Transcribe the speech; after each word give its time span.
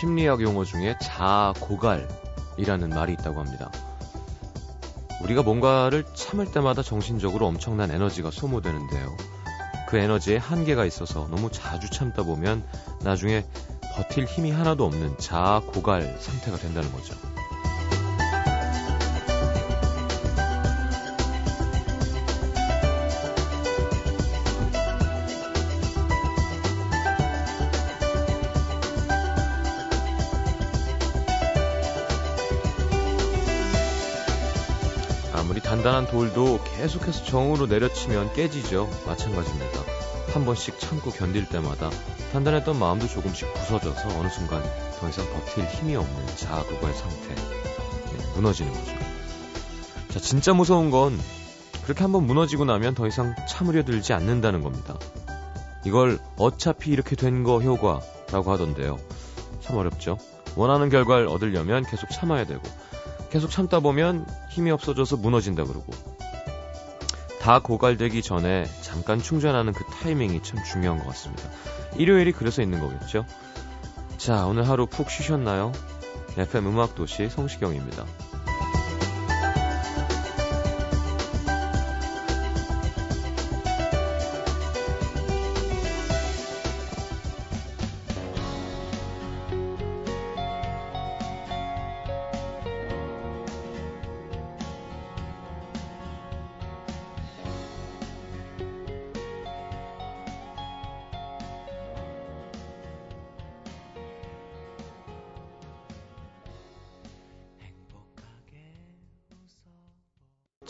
심리학 0.00 0.42
용어 0.42 0.64
중에 0.64 0.96
자고갈이라는 1.00 2.90
말이 2.90 3.12
있다고 3.12 3.40
합니다. 3.40 3.70
우리가 5.22 5.42
뭔가를 5.42 6.04
참을 6.14 6.50
때마다 6.50 6.82
정신적으로 6.82 7.46
엄청난 7.46 7.90
에너지가 7.90 8.30
소모되는데요. 8.30 9.16
그 9.88 9.96
에너지에 9.96 10.36
한계가 10.36 10.84
있어서 10.84 11.28
너무 11.30 11.50
자주 11.52 11.88
참다 11.88 12.24
보면 12.24 12.64
나중에 13.02 13.46
버틸 13.94 14.24
힘이 14.24 14.50
하나도 14.50 14.84
없는 14.84 15.16
자고갈 15.18 16.16
상태가 16.18 16.56
된다는 16.56 16.90
거죠. 16.92 17.14
계속해서 36.84 37.24
정으로 37.24 37.64
내려치면 37.66 38.34
깨지죠. 38.34 38.90
마찬가지입니다. 39.06 39.80
한 40.34 40.44
번씩 40.44 40.78
참고 40.78 41.10
견딜 41.10 41.48
때마다 41.48 41.88
단단했던 42.32 42.78
마음도 42.78 43.08
조금씩 43.08 43.54
부서져서 43.54 44.18
어느 44.18 44.28
순간 44.28 44.62
더 45.00 45.08
이상 45.08 45.24
버틸 45.32 45.64
힘이 45.64 45.96
없는 45.96 46.26
자고갈 46.36 46.92
상태. 46.92 47.34
네, 47.34 48.34
무너지는 48.34 48.70
거죠. 48.70 48.92
자, 50.10 50.20
진짜 50.20 50.52
무서운 50.52 50.90
건 50.90 51.18
그렇게 51.84 52.02
한번 52.02 52.26
무너지고 52.26 52.66
나면 52.66 52.94
더 52.94 53.06
이상 53.06 53.34
참으려 53.48 53.82
들지 53.82 54.12
않는다는 54.12 54.62
겁니다. 54.62 54.98
이걸 55.86 56.18
어차피 56.36 56.90
이렇게 56.90 57.16
된 57.16 57.44
거 57.44 57.60
효과라고 57.62 58.52
하던데요. 58.52 58.98
참 59.62 59.78
어렵죠. 59.78 60.18
원하는 60.54 60.90
결과를 60.90 61.28
얻으려면 61.28 61.86
계속 61.86 62.10
참아야 62.10 62.44
되고 62.44 62.60
계속 63.30 63.50
참다 63.50 63.80
보면 63.80 64.26
힘이 64.50 64.70
없어져서 64.70 65.16
무너진다 65.16 65.64
그러고 65.64 66.13
다 67.44 67.58
고갈되기 67.58 68.22
전에 68.22 68.64
잠깐 68.80 69.20
충전하는 69.20 69.74
그 69.74 69.84
타이밍이 69.84 70.42
참 70.42 70.64
중요한 70.64 70.98
것 70.98 71.06
같습니다. 71.08 71.42
일요일이 71.94 72.32
그래서 72.32 72.62
있는 72.62 72.80
거겠죠? 72.80 73.26
자, 74.16 74.46
오늘 74.46 74.66
하루 74.66 74.86
푹 74.86 75.10
쉬셨나요? 75.10 75.70
FM 76.38 76.68
음악도시 76.68 77.28
성시경입니다. 77.28 78.06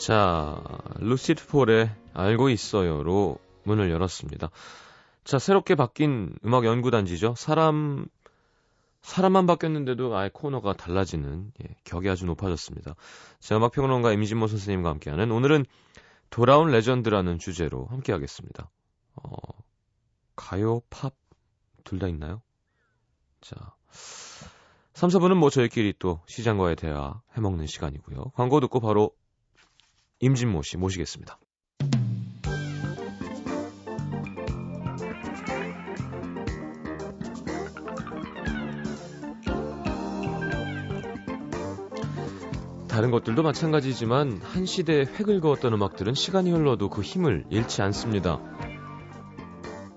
자, 0.05 0.61
루시드 0.99 1.47
폴의 1.47 1.89
알고 2.13 2.49
있어요로 2.49 3.39
문을 3.63 3.89
열었습니다. 3.89 4.51
자, 5.23 5.39
새롭게 5.39 5.73
바뀐 5.73 6.35
음악 6.45 6.63
연구단지죠. 6.63 7.33
사람, 7.35 8.05
사람만 9.01 9.47
바뀌었는데도 9.47 10.15
아예 10.15 10.29
코너가 10.31 10.73
달라지는, 10.73 11.51
예, 11.63 11.75
격이 11.85 12.07
아주 12.07 12.27
높아졌습니다. 12.27 12.93
자, 13.39 13.57
음악평론가 13.57 14.11
임진모 14.11 14.45
선생님과 14.45 14.91
함께하는 14.91 15.31
오늘은 15.31 15.65
돌아온 16.29 16.69
legend라는 16.69 17.39
주제로 17.39 17.87
함께하겠습니다. 17.87 18.69
어, 19.15 19.31
가요, 20.35 20.81
팝, 20.91 21.15
둘 21.83 21.97
다 21.97 22.07
있나요? 22.09 22.43
자, 23.41 23.55
3, 24.93 25.09
4분은 25.09 25.33
뭐 25.33 25.49
저희끼리 25.49 25.95
또 25.97 26.19
시장과의 26.27 26.75
대화 26.75 27.23
해먹는 27.35 27.65
시간이고요. 27.65 28.33
광고 28.35 28.59
듣고 28.59 28.79
바로 28.79 29.09
임진모 30.19 30.61
씨 30.61 30.77
모시겠습니다. 30.77 31.37
다른 42.87 43.11
것들도 43.11 43.43
마찬가지지만 43.43 44.39
한 44.41 44.65
시대에 44.65 45.01
획을 45.01 45.41
그었던 45.41 45.73
음악들은 45.73 46.13
시간이 46.13 46.51
흘러도 46.51 46.89
그 46.89 47.01
힘을 47.01 47.43
잃지 47.49 47.81
않습니다. 47.81 48.39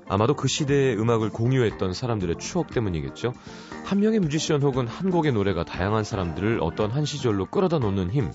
아마도 0.09 0.35
그 0.35 0.49
시대의 0.49 0.99
음악을 0.99 1.31
공유했던 1.31 1.93
사람들의 1.93 2.39
추억 2.39 2.71
때문이겠죠. 2.73 3.35
한 3.85 4.01
명의 4.01 4.19
뮤지션 4.19 4.63
혹은 4.63 4.89
한 4.89 5.11
곡의 5.11 5.33
노래가 5.33 5.65
다양한 5.65 6.03
사람들을 6.03 6.59
어떤 6.61 6.91
한 6.91 7.05
시절로 7.05 7.47
끌어다 7.47 7.79
놓는 7.79 8.11
힘. 8.11 8.33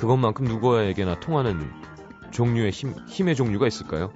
그것만큼 0.00 0.46
누구에게나 0.46 1.20
통하는 1.20 1.70
종류의 2.30 2.70
힘, 2.70 2.94
힘의 3.06 3.36
종류가 3.36 3.66
있을까요? 3.66 4.10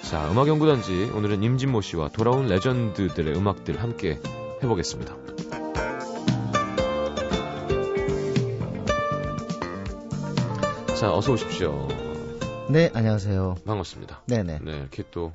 자, 0.00 0.30
음악 0.30 0.48
연구단지 0.48 1.10
오늘은 1.14 1.42
임진모 1.42 1.82
씨와 1.82 2.08
돌아온 2.08 2.46
레전드들의 2.46 3.36
음악들 3.36 3.82
함께 3.82 4.18
해보겠습니다. 4.62 5.14
자, 10.98 11.12
어서 11.12 11.32
오십시오. 11.32 11.86
네, 12.70 12.90
안녕하세요. 12.94 13.56
반갑습니다. 13.66 14.22
네네. 14.26 14.60
네, 14.64 14.78
이렇게 14.78 15.04
또, 15.10 15.34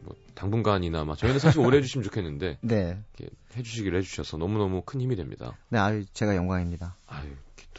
뭐, 0.00 0.16
당분간이나, 0.34 1.04
막, 1.04 1.18
저희는 1.18 1.38
사실 1.38 1.60
오래 1.60 1.76
해주시면 1.76 2.02
좋겠는데, 2.02 2.56
네. 2.64 2.98
이렇게 3.18 3.30
해주시기를 3.58 3.98
해주셔서 3.98 4.38
너무너무 4.38 4.80
큰 4.86 5.02
힘이 5.02 5.16
됩니다. 5.16 5.52
네, 5.68 5.78
아유, 5.78 6.06
제가 6.14 6.34
영광입니다. 6.34 6.96
아유, 7.08 7.28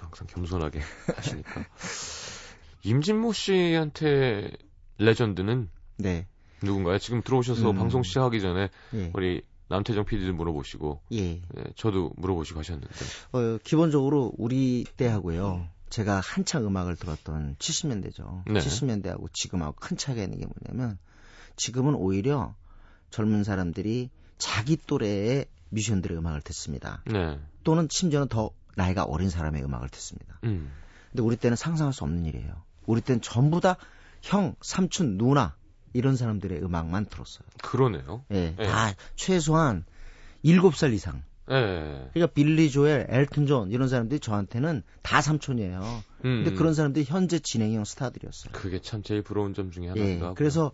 항상 0.08 0.28
겸손하게 0.28 0.80
하시니까. 1.16 1.66
임진모 2.84 3.34
씨한테 3.34 4.52
레전드는 4.98 5.70
네. 5.98 6.28
누군가요? 6.64 6.98
지금 6.98 7.22
들어오셔서 7.22 7.72
음. 7.72 7.76
방송 7.78 8.04
시작하기 8.04 8.42
전에 8.42 8.70
예. 8.94 9.12
우리 9.14 9.44
남태정 9.70 10.06
PD도 10.06 10.34
물어보시고, 10.34 11.02
예. 11.12 11.42
네, 11.42 11.64
저도 11.76 12.14
물어보시고 12.16 12.60
하셨는데. 12.60 12.90
어, 13.34 13.58
기본적으로 13.64 14.32
우리 14.38 14.86
때하고요. 14.96 15.68
제가 15.90 16.20
한창 16.20 16.66
음악을 16.66 16.96
들었던 16.96 17.56
70년대죠. 17.60 18.44
네. 18.52 18.60
70년대하고 18.60 19.32
지금하고 19.34 19.76
큰 19.76 19.98
차이가 19.98 20.24
있는 20.24 20.40
게 20.40 20.46
뭐냐면 20.46 20.98
지금은 21.56 21.96
오히려 21.96 22.56
젊은 23.10 23.44
사람들이 23.44 24.10
자기 24.38 24.78
또래의 24.78 25.46
뮤지션들의 25.70 26.18
음악을 26.18 26.42
듣습니다. 26.42 27.04
네. 27.06 27.40
또는 27.64 27.88
심지어는 27.90 28.28
더 28.28 28.52
나이가 28.78 29.04
어린 29.04 29.30
사람의 29.30 29.64
음악을 29.64 29.90
듣습니다. 29.90 30.40
음. 30.44 30.72
근데 31.12 31.24
우리 31.24 31.36
때는 31.36 31.58
상상할 31.58 31.94
수 31.94 32.04
없는 32.04 32.26
일이에요. 32.26 32.54
우리 32.86 33.02
때는 33.02 33.22
전부 33.22 33.60
다 33.60 33.76
형, 34.22 34.56
삼촌, 34.62 35.18
누나 35.18 35.56
이런 35.94 36.16
사람들의 36.16 36.64
음악만 36.64 37.08
들었어요. 37.08 37.48
그러네요. 37.64 38.24
예, 38.32 38.56
예. 38.58 38.64
다 38.64 38.94
최소한 39.16 39.84
7살 40.46 40.94
이상. 40.94 41.24
예. 41.50 42.10
그러니까 42.14 42.28
빌리 42.34 42.70
조엘, 42.70 43.08
엘튼 43.10 43.48
존 43.48 43.72
이런 43.72 43.88
사람들이 43.88 44.20
저한테는 44.20 44.84
다 45.02 45.22
삼촌이에요. 45.22 45.82
음. 46.26 46.44
근데 46.44 46.52
그런 46.52 46.76
사람들이 46.76 47.06
현재 47.06 47.40
진행형 47.40 47.84
스타들이었어요. 47.84 48.54
그게 48.54 48.80
참 48.80 49.02
제일 49.02 49.24
부러운 49.24 49.56
점 49.56 49.72
중에 49.72 49.88
하나기도 49.88 50.30
예. 50.30 50.34
그래서 50.36 50.72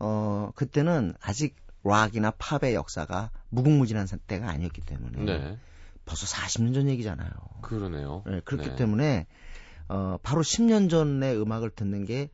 어 0.00 0.50
그때는 0.56 1.14
아직 1.20 1.54
락이나 1.84 2.32
팝의 2.32 2.74
역사가 2.74 3.30
무궁무진한 3.50 4.08
때가 4.26 4.48
아니었기 4.48 4.80
때문에 4.80 5.24
네. 5.24 5.58
벌써 6.06 6.24
40년 6.26 6.72
전 6.72 6.88
얘기잖아요. 6.88 7.30
그러네요. 7.60 8.24
예, 8.28 8.40
그렇기 8.44 8.70
네. 8.70 8.76
때문에 8.76 9.26
어 9.88 10.16
바로 10.22 10.42
10년 10.42 10.88
전의 10.88 11.40
음악을 11.40 11.70
듣는 11.70 12.06
게 12.06 12.30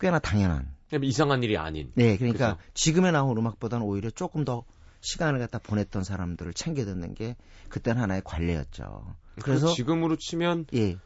꽤나 0.00 0.18
당연한. 0.18 0.74
그냥 0.88 1.04
이상한 1.04 1.42
일이 1.42 1.58
아닌. 1.58 1.92
네, 1.94 2.16
그러니까 2.16 2.56
그죠? 2.56 2.68
지금에 2.72 3.10
나온 3.10 3.36
음악보다는 3.36 3.84
오히려 3.84 4.10
조금 4.10 4.44
더 4.44 4.64
시간을 5.00 5.38
갖다 5.38 5.58
보냈던 5.58 6.04
사람들을 6.04 6.54
챙겨 6.54 6.84
듣는 6.84 7.14
게 7.14 7.36
그때는 7.68 8.00
하나의 8.00 8.22
관례였죠. 8.24 9.14
그래서 9.34 9.44
그래서 9.44 9.74
지금으로 9.74 10.16
치면 10.16 10.66
예, 10.74 10.96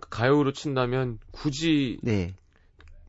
가요로 0.00 0.52
친다면 0.52 1.18
굳이 1.32 1.98
네, 2.02 2.34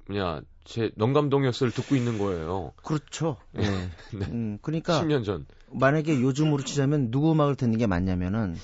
뭐냐 0.08 0.42
제 0.68 0.92
영감동요스를 1.00 1.72
듣고 1.72 1.96
있는 1.96 2.18
거예요. 2.20 2.74
그렇죠. 2.84 3.38
예. 3.58 3.62
네. 3.62 4.26
음, 4.30 4.60
그러니까 4.62 5.02
10년 5.02 5.24
전. 5.24 5.46
만약에 5.72 6.22
요즘으로 6.22 6.62
치자면 6.64 7.10
누구 7.10 7.32
음악을 7.32 7.56
듣는 7.56 7.78
게 7.78 7.88
맞냐면은 7.88 8.56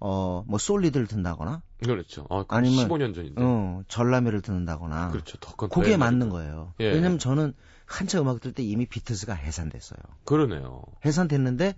어, 0.00 0.44
뭐 0.48 0.58
솔리드를 0.58 1.06
듣는다거나 1.06 1.62
그렇죠. 1.84 2.26
아, 2.30 2.44
그 2.48 2.56
아니면- 2.56 2.88
15년 2.88 3.14
전인데. 3.14 3.34
어, 3.42 3.82
전람회를 3.86 4.40
듣는다거나 4.40 5.10
그렇죠. 5.10 5.36
더 5.38 5.54
건- 5.54 5.68
그게 5.68 5.92
더 5.92 5.98
맞는. 5.98 6.30
거예요. 6.30 6.72
예. 6.80 6.86
왜냐면 6.90 7.18
저는 7.18 7.52
한참 7.86 8.22
음악 8.22 8.40
들때 8.40 8.62
이미 8.62 8.86
비틀스가 8.86 9.34
해산됐어요. 9.34 9.98
그러네요. 10.24 10.82
해산됐는데 11.04 11.74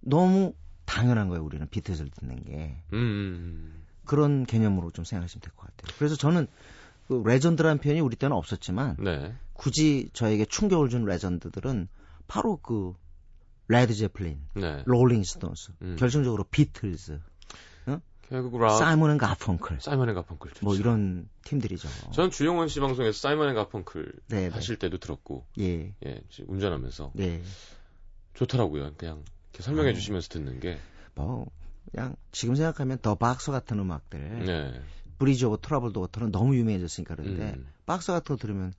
너무 0.00 0.54
당연한 0.84 1.28
거예요. 1.28 1.42
우리는 1.44 1.66
비틀즈를 1.68 2.10
듣는 2.12 2.44
게 2.44 2.80
음, 2.92 2.96
음. 2.98 3.82
그런 4.04 4.44
개념으로 4.46 4.92
좀 4.92 5.04
생각하시면 5.04 5.40
될 5.42 5.52
것 5.56 5.66
같아요. 5.66 5.96
그래서 5.98 6.14
저는 6.14 6.46
그 7.08 7.22
legend라는 7.24 7.78
표현이 7.78 8.00
우리 8.00 8.16
때는 8.16 8.36
없었지만 8.36 8.96
네. 8.98 9.34
굳이 9.52 10.10
저에게 10.12 10.44
충격을 10.44 10.88
준 10.88 11.04
legend들은 11.04 11.88
바로 12.26 12.56
그 12.56 12.94
레드 13.68 13.94
제플린, 13.94 14.40
네. 14.54 14.82
롤링 14.86 15.22
스톤스, 15.24 15.72
음. 15.82 15.96
결정적으로 15.98 16.44
비틀즈, 16.44 17.20
결국 18.28 18.60
라 18.60 18.70
사이먼 18.70 19.12
앤 19.12 19.18
가펑클 19.18 19.80
사이먼 19.80 20.08
앤 20.08 20.14
가펑클 20.14 20.50
좋죠. 20.50 20.66
뭐 20.66 20.74
이런 20.74 21.28
팀들이죠. 21.44 21.88
전 22.12 22.30
주용원 22.30 22.68
씨 22.68 22.80
방송에서 22.80 23.16
사이먼 23.16 23.48
앤 23.48 23.54
가펑클 23.54 24.12
네, 24.28 24.48
네. 24.48 24.48
하실 24.48 24.76
때도 24.76 24.98
들었고 24.98 25.46
예, 25.60 25.94
예, 26.04 26.20
운전하면서 26.46 27.12
네. 27.14 27.42
좋더라고요. 28.34 28.94
그냥 28.96 29.22
이렇게 29.50 29.62
설명해 29.62 29.90
아. 29.90 29.94
주시면서 29.94 30.28
듣는 30.28 30.60
게. 30.60 30.78
뭐 31.14 31.46
그냥 31.90 32.16
지금 32.32 32.56
생각하면 32.56 32.98
The 32.98 33.14
Boxer 33.14 33.52
같은 33.52 33.78
음악들, 33.78 34.44
네. 34.44 34.80
Bridge 35.18 35.44
over 35.46 35.58
Troubled 35.62 36.00
Water는 36.00 36.30
너무 36.32 36.56
유명해졌으니까 36.56 37.14
그런데 37.16 37.54
음. 37.56 37.66
박스 37.86 38.12
같은 38.12 38.36
거 38.36 38.40
들으면 38.40 38.72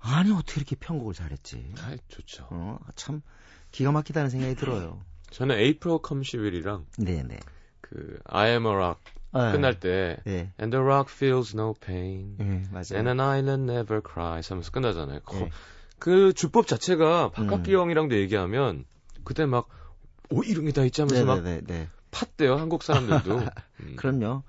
아니 0.00 0.30
어떻게 0.32 0.60
이렇게 0.60 0.76
편곡을 0.76 1.14
잘했지? 1.14 1.74
아, 1.78 1.96
좋죠. 2.08 2.46
어, 2.50 2.78
참 2.94 3.22
기가 3.70 3.90
막히다는 3.92 4.30
생각이 4.30 4.54
들어요. 4.54 5.00
저는 5.30 5.56
에이프릴 5.58 5.98
컴시윌이랑 6.02 6.86
네, 6.98 7.22
네. 7.22 7.38
그 7.80 8.18
I 8.24 8.50
am 8.50 8.66
a 8.66 8.72
rock 8.72 9.00
아, 9.32 9.50
끝날 9.52 9.80
때 9.80 10.18
네, 10.24 10.52
And 10.60 10.70
the 10.70 10.82
rock 10.84 11.12
feels 11.12 11.56
no 11.56 11.74
pain 11.74 12.36
네, 12.38 12.62
맞아요. 12.70 12.94
And 12.94 13.08
an 13.08 13.20
island 13.20 13.70
never 13.70 14.00
cries 14.06 14.50
하면서 14.52 14.70
끝나잖아요. 14.70 15.20
거- 15.20 15.38
네. 15.38 15.50
그 15.98 16.32
주법 16.34 16.66
자체가 16.66 17.30
박학기 17.30 17.74
음. 17.74 17.80
형이랑도 17.80 18.16
얘기하면 18.16 18.84
그때 19.24 19.46
막 19.46 19.68
오, 20.30 20.42
이런 20.42 20.64
게 20.66 20.72
다 20.72 20.84
있지 20.84 21.00
하면서 21.02 21.24
네, 21.40 21.56
막 21.60 21.64
네. 21.66 21.88
팠대요. 22.10 22.56
한국 22.56 22.82
사람들도. 22.82 23.38
음. 23.80 23.96
그럼요. 23.96 24.42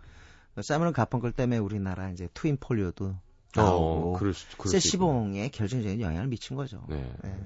사이먼 0.61 0.93
가펑클 0.93 1.31
때문에 1.33 1.57
우리나라 1.57 2.09
이제 2.09 2.27
트윈 2.33 2.57
폴리오도 2.59 3.05
어, 3.05 3.61
나오고 3.61 4.13
그럴 4.13 4.33
수, 4.33 4.45
그럴 4.45 4.51
수 4.51 4.53
있고. 4.53 4.69
세시봉에 4.69 5.49
결정적인 5.49 6.01
영향을 6.01 6.27
미친 6.27 6.55
거죠. 6.55 6.83
네. 6.89 7.09
네. 7.23 7.37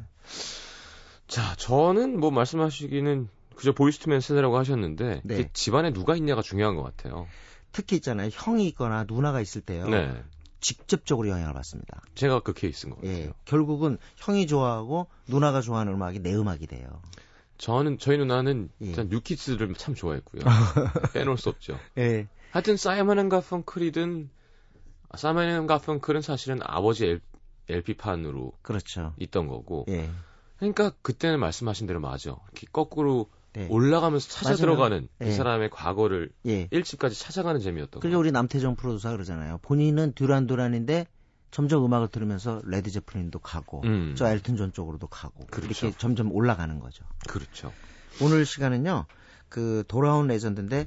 자, 1.28 1.56
저는 1.56 2.20
뭐 2.20 2.32
말씀하시기는 2.32 3.30
그저 3.56 3.72
보이스투맨 3.74 4.22
세대라고 4.22 4.58
하셨는데 4.58 5.22
네. 5.24 5.36
이게 5.36 5.50
집안에 5.54 5.92
누가 5.92 6.16
있냐가 6.16 6.42
중요한 6.42 6.76
것 6.76 6.84
같아요. 6.84 7.28
특히 7.72 7.98
있잖아요. 7.98 8.30
형이 8.32 8.68
있거나 8.70 9.06
누나가 9.08 9.42
있을 9.42 9.62
때요. 9.62 9.88
네. 9.88 10.12
직접적으로 10.62 11.30
영향을 11.30 11.54
받습니다. 11.54 12.02
제가 12.16 12.42
그 12.42 12.54
케이스인 12.54 12.92
것 12.92 12.98
같아요. 12.98 13.14
예. 13.14 13.34
결국은 13.46 13.98
형이 14.18 14.46
좋아하고 14.48 15.08
누나가 15.28 15.62
좋아하는 15.62 15.94
음악이 15.94 16.20
내 16.20 16.36
음악이 16.36 16.68
돼요. 16.68 17.02
저는 17.58 17.98
저희 17.98 18.18
누나는 18.18 18.70
예. 18.82 18.88
일단 18.88 19.08
뉴키즈를 19.10 19.74
참 19.76 19.96
좋아했고요. 19.96 20.42
빼놓을 21.14 21.38
수 21.38 21.50
없죠. 21.50 21.78
예. 21.98 22.28
하여튼 22.52 22.78
사이먼 22.78 23.20
앤 23.20 23.30
가펑클이든 23.30 24.30
사이먼 25.16 25.50
앤 25.50 25.68
가펑클은 25.68 26.22
사실은 26.22 26.60
아버지 26.64 27.06
L, 27.06 27.22
LP판으로 27.68 28.54
그렇죠. 28.62 29.14
있던 29.18 29.48
거고. 29.48 29.86
예. 29.90 30.10
그러니까 30.58 30.92
그때는 31.02 31.40
말씀하신 31.40 31.88
대로 31.88 32.00
맞아. 32.00 32.32
이렇게 32.32 32.68
거꾸로 32.72 33.30
네. 33.54 33.68
올라가면서 33.70 34.30
찾아 34.30 34.50
맞아요. 34.50 34.58
들어가는 34.58 35.08
그 35.20 35.28
예. 35.28 35.32
사람의 35.32 35.70
과거를 35.70 36.32
예. 36.48 36.68
일집까지 36.72 37.20
찾아가는 37.20 37.60
재미였던 37.60 38.02
그러니까 38.02 38.10
거예요. 38.16 38.20
우리 38.20 38.32
남태정 38.32 38.76
프로듀서가 38.76 39.14
그러잖아요. 39.14 39.60
본인은 39.62 40.14
듀란 40.14 40.48
듀란인데 40.48 41.08
점점 41.52 41.84
음악을 41.84 42.10
들으면서 42.10 42.62
레드 42.66 42.92
제플린도 42.92 43.40
가고 43.40 43.82
음. 43.86 44.14
저 44.16 44.30
엘튼 44.30 44.56
존 44.56 44.72
쪽으로도 44.72 45.08
가고 45.08 45.46
그렇죠. 45.48 45.88
이렇게 45.88 45.98
점점 45.98 46.32
올라가는 46.32 46.80
거죠. 46.80 47.06
그렇죠. 47.28 47.74
오늘 48.22 48.46
시간은요. 48.46 49.06
그 49.50 49.84
돌아온 49.88 50.28
legend인데 50.28 50.82
어, 50.82 50.86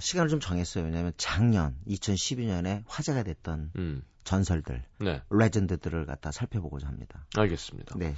시간을 0.00 0.28
좀 0.28 0.40
정했어요. 0.40 0.84
왜냐하면 0.84 1.12
작년 1.16 1.76
2012년에 1.86 2.84
화제가 2.86 3.22
됐던 3.22 3.72
음. 3.76 4.02
전설들, 4.24 4.82
네. 5.00 5.22
레전드들을 5.30 6.06
갖다 6.06 6.32
살펴보고자 6.32 6.86
합니다. 6.86 7.26
알겠습니다. 7.36 7.96
네, 7.98 8.14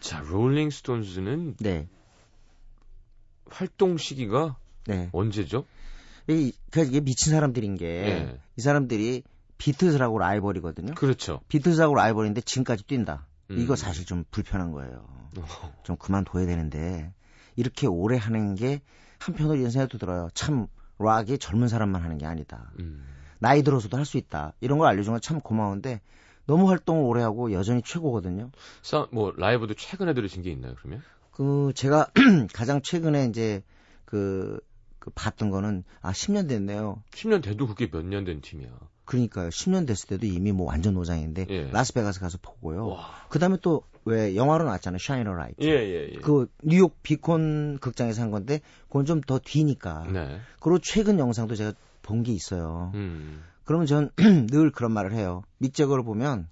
자, 0.00 0.20
롤링 0.20 0.70
스톤즈는 0.70 1.56
네, 1.60 1.88
활동 3.46 3.98
시기가 3.98 4.56
네. 4.86 5.10
언제죠? 5.12 5.66
이, 6.28 6.52
그 6.70 6.80
이게 6.84 7.00
미친 7.00 7.32
사람들인 7.32 7.76
게이 7.76 8.08
예. 8.08 8.38
사람들이 8.58 9.22
비트즈하고 9.58 10.18
라이벌이거든요. 10.18 10.94
그렇죠. 10.94 11.40
비트즈하고 11.48 11.94
라이벌인데 11.94 12.40
지금까지 12.40 12.84
뛴다. 12.86 13.26
음. 13.50 13.58
이거 13.58 13.76
사실 13.76 14.06
좀 14.06 14.24
불편한 14.30 14.72
거예요. 14.72 15.06
어, 15.38 15.44
좀 15.84 15.96
그만둬야 15.96 16.46
되는데 16.46 17.12
이렇게 17.56 17.86
오래 17.86 18.16
하는 18.16 18.54
게 18.54 18.80
한편으로 19.18 19.56
이런 19.56 19.70
생각도 19.70 19.98
들어요. 19.98 20.28
참 20.34 20.66
락이 21.04 21.38
젊은 21.38 21.68
사람만 21.68 22.02
하는 22.02 22.18
게 22.18 22.26
아니다. 22.26 22.72
음. 22.80 23.04
나이 23.38 23.62
들어서도 23.62 23.96
할 23.96 24.04
수 24.04 24.16
있다. 24.16 24.54
이런 24.60 24.78
걸 24.78 24.88
알려준 24.88 25.12
건 25.12 25.20
참 25.20 25.40
고마운데 25.40 26.00
너무 26.46 26.68
활동을 26.70 27.04
오래 27.04 27.22
하고 27.22 27.52
여전히 27.52 27.82
최고거든요. 27.82 28.50
사, 28.82 29.06
뭐 29.12 29.32
라이브도 29.36 29.74
최근에 29.74 30.14
들으신 30.14 30.42
게 30.42 30.50
있나요, 30.50 30.74
그러면? 30.78 31.02
그 31.30 31.72
제가 31.74 32.08
가장 32.52 32.80
최근에 32.82 33.26
이제 33.26 33.62
그, 34.04 34.60
그 34.98 35.10
봤던 35.14 35.50
거는 35.50 35.84
아 36.00 36.12
10년 36.12 36.48
됐네요. 36.48 37.02
10년 37.12 37.42
돼도 37.42 37.66
그게 37.66 37.88
몇 37.90 38.04
년 38.04 38.24
된 38.24 38.40
팀이야. 38.40 38.68
그러니까요. 39.04 39.48
10년 39.50 39.86
됐을 39.86 40.08
때도 40.08 40.26
이미 40.26 40.52
뭐 40.52 40.66
완전 40.66 40.94
노장인데 40.94 41.46
예. 41.50 41.70
라스베가스 41.70 42.20
가서 42.20 42.38
보고요. 42.40 42.88
와. 42.88 43.10
그다음에 43.28 43.56
또 43.62 43.82
왜 44.06 44.36
영화로 44.36 44.64
나왔잖아요. 44.64 44.98
Shine 44.98 45.32
a 45.32 45.37
Light. 45.37 45.64
예, 45.64 45.70
예, 45.70 46.10
예. 46.12 46.18
그 46.18 46.46
뉴욕 46.62 47.02
비콘 47.02 47.78
극장에서 47.80 48.20
한 48.20 48.30
건데 48.30 48.60
그건 48.88 49.06
좀 49.06 49.22
더 49.26 49.38
뒤니까. 49.38 50.06
네. 50.12 50.40
그리고 50.60 50.78
최근 50.78 51.18
영상도 51.18 51.54
제가 51.54 51.72
본 52.02 52.22
게 52.22 52.32
있어요. 52.32 52.90
음. 52.92 53.42
그러면 53.64 53.86
전 53.86 54.10
늘 54.50 54.70
그런 54.72 54.92
말을 54.92 55.14
해요. 55.14 55.42
믹재거를 55.56 56.04
보면 56.04 56.48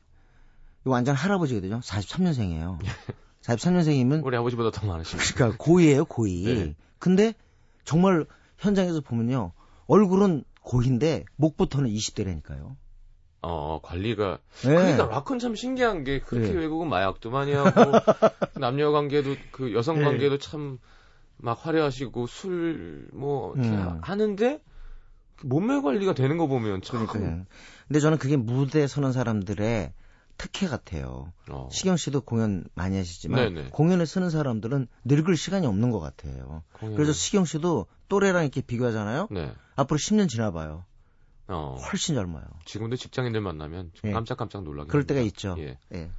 완전 0.84 1.14
할아버지거든요. 1.14 1.80
43년생이에요. 1.80 2.78
43년생이면 3.42 4.24
우리 4.24 4.34
아버지보다 4.36 4.70
더 4.70 4.86
많으십니다. 4.86 5.34
그러니까 5.34 5.58
고이예요, 5.62 6.06
고이. 6.06 6.44
네. 6.44 6.74
근데 6.98 7.34
정말 7.84 8.24
현장에서 8.56 9.02
보면요. 9.02 9.52
얼굴은 9.88 10.44
고인데 10.62 11.24
목부터는 11.36 11.90
20대라니까요. 11.90 12.76
어, 13.44 13.80
관리가. 13.82 14.38
네. 14.62 14.68
그러니까 14.74 15.06
락은 15.06 15.38
참 15.40 15.54
신기한 15.56 16.04
게 16.04 16.20
그렇게 16.20 16.52
네. 16.52 16.58
외국은 16.60 16.88
마약도 16.88 17.30
많이 17.30 17.52
하고 17.52 17.70
남녀 18.60 18.92
관계도 18.92 19.34
그 19.50 19.74
여성 19.74 19.98
네. 19.98 20.04
관계도 20.04 20.38
참막 20.38 20.78
화려하시고 21.66 22.26
술 22.28 23.08
뭐 23.12 23.54
이렇게 23.54 23.68
음. 23.70 23.98
하는데 24.02 24.62
몸매 25.44 25.80
관리가 25.80 26.14
되는 26.14 26.38
거 26.38 26.46
보면 26.46 26.82
참 26.82 27.04
그러니까요. 27.06 27.44
근데 27.88 27.98
저는 28.00 28.18
그게 28.18 28.36
무대에 28.36 28.86
서는 28.86 29.10
사람들의 29.12 29.92
특혜 30.38 30.66
같아요. 30.68 31.32
어. 31.50 31.68
시경 31.72 31.96
씨도 31.96 32.20
공연 32.22 32.64
많이 32.74 32.96
하시지만 32.96 33.52
네네. 33.54 33.68
공연에 33.70 34.04
서는 34.06 34.30
사람들은 34.30 34.86
늙을 35.04 35.36
시간이 35.36 35.66
없는 35.66 35.90
것 35.90 35.98
같아요. 35.98 36.62
공연을- 36.74 36.94
그래서 36.94 37.12
시경 37.12 37.44
씨도 37.44 37.86
또래랑 38.08 38.44
이렇게 38.44 38.60
비교하잖아요. 38.60 39.28
네. 39.32 39.52
앞으로 39.76 39.98
10년 39.98 40.28
지나봐요. 40.28 40.84
어. 41.48 41.76
훨씬 41.90 42.14
젊어요. 42.14 42.44
지금도 42.64 42.96
직장인들 42.96 43.40
만나면 43.40 43.90
좀 43.94 44.10
예. 44.10 44.14
깜짝깜짝 44.14 44.62
놀라긴 44.62 44.88
그럴 44.88 45.06
때가 45.06 45.20
합니다. 45.20 45.34
있죠. 45.34 45.56
예. 45.58 45.78
예. 45.94 46.10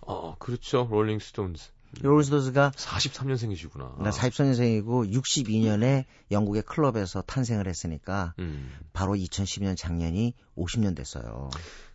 어, 0.00 0.36
그렇죠. 0.38 0.88
롤링 0.90 1.18
스톤즈. 1.18 1.70
롤링스톤즈가 2.02 2.72
43년생이시구나. 2.76 3.96
43년생이고 3.98 5.10
62년에 5.10 6.04
영국의 6.30 6.62
클럽에서 6.62 7.22
탄생을 7.22 7.66
했으니까 7.66 8.34
음. 8.38 8.70
바로 8.92 9.14
2012년 9.14 9.76
작년이 9.76 10.34
50년 10.56 10.94
됐어요. 10.94 11.48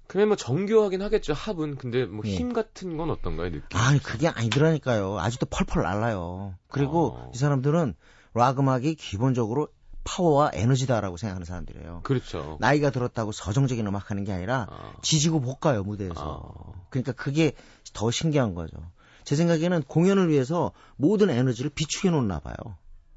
그러면 0.08 0.30
뭐 0.30 0.36
정교하긴 0.36 1.02
하겠죠. 1.02 1.34
합은. 1.34 1.78
근데 1.78 2.06
뭐 2.06 2.24
예. 2.26 2.36
힘 2.36 2.54
같은 2.54 2.98
건 2.98 3.10
어떤가요, 3.10 3.52
느낌? 3.52 3.66
아, 3.74 3.98
그게 4.04 4.28
아니더라니까요. 4.28 5.20
아직도 5.20 5.46
펄펄 5.46 5.84
날라요. 5.84 6.56
그리고 6.68 7.16
어. 7.16 7.32
이 7.34 7.38
사람들은 7.38 7.96
락 8.34 8.60
음악이 8.60 8.96
기본적으로 8.96 9.70
파워와 10.04 10.52
에너지다라고 10.54 11.18
생각하는 11.18 11.46
사람들이에요. 11.46 12.02
그렇죠. 12.04 12.58
나이가 12.60 12.90
들었다고 12.90 13.32
서정적인 13.32 13.86
음악 13.88 14.12
하는 14.12 14.24
게 14.24 14.32
아니라 14.32 14.68
아. 14.70 14.94
지지고 15.02 15.42
볶아요, 15.42 15.84
무대에서. 15.84 16.14
어. 16.18 16.86
그러니까 16.90 17.12
그게 17.14 17.54
더 17.94 18.12
신기한 18.12 18.54
거죠. 18.54 18.78
제 19.24 19.36
생각에는 19.36 19.84
공연을 19.84 20.30
위해서 20.30 20.72
모든 20.98 21.30
에너지를 21.30 21.72
비축해 21.74 22.10
놓나 22.10 22.40
봐요. 22.40 22.56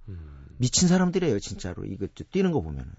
음. 0.09 0.47
미친 0.59 0.89
사람들이에요, 0.89 1.41
진짜로. 1.41 1.85
이거 1.85 2.07
뛰는 2.31 2.53
거 2.53 2.61
보면은. 2.61 2.91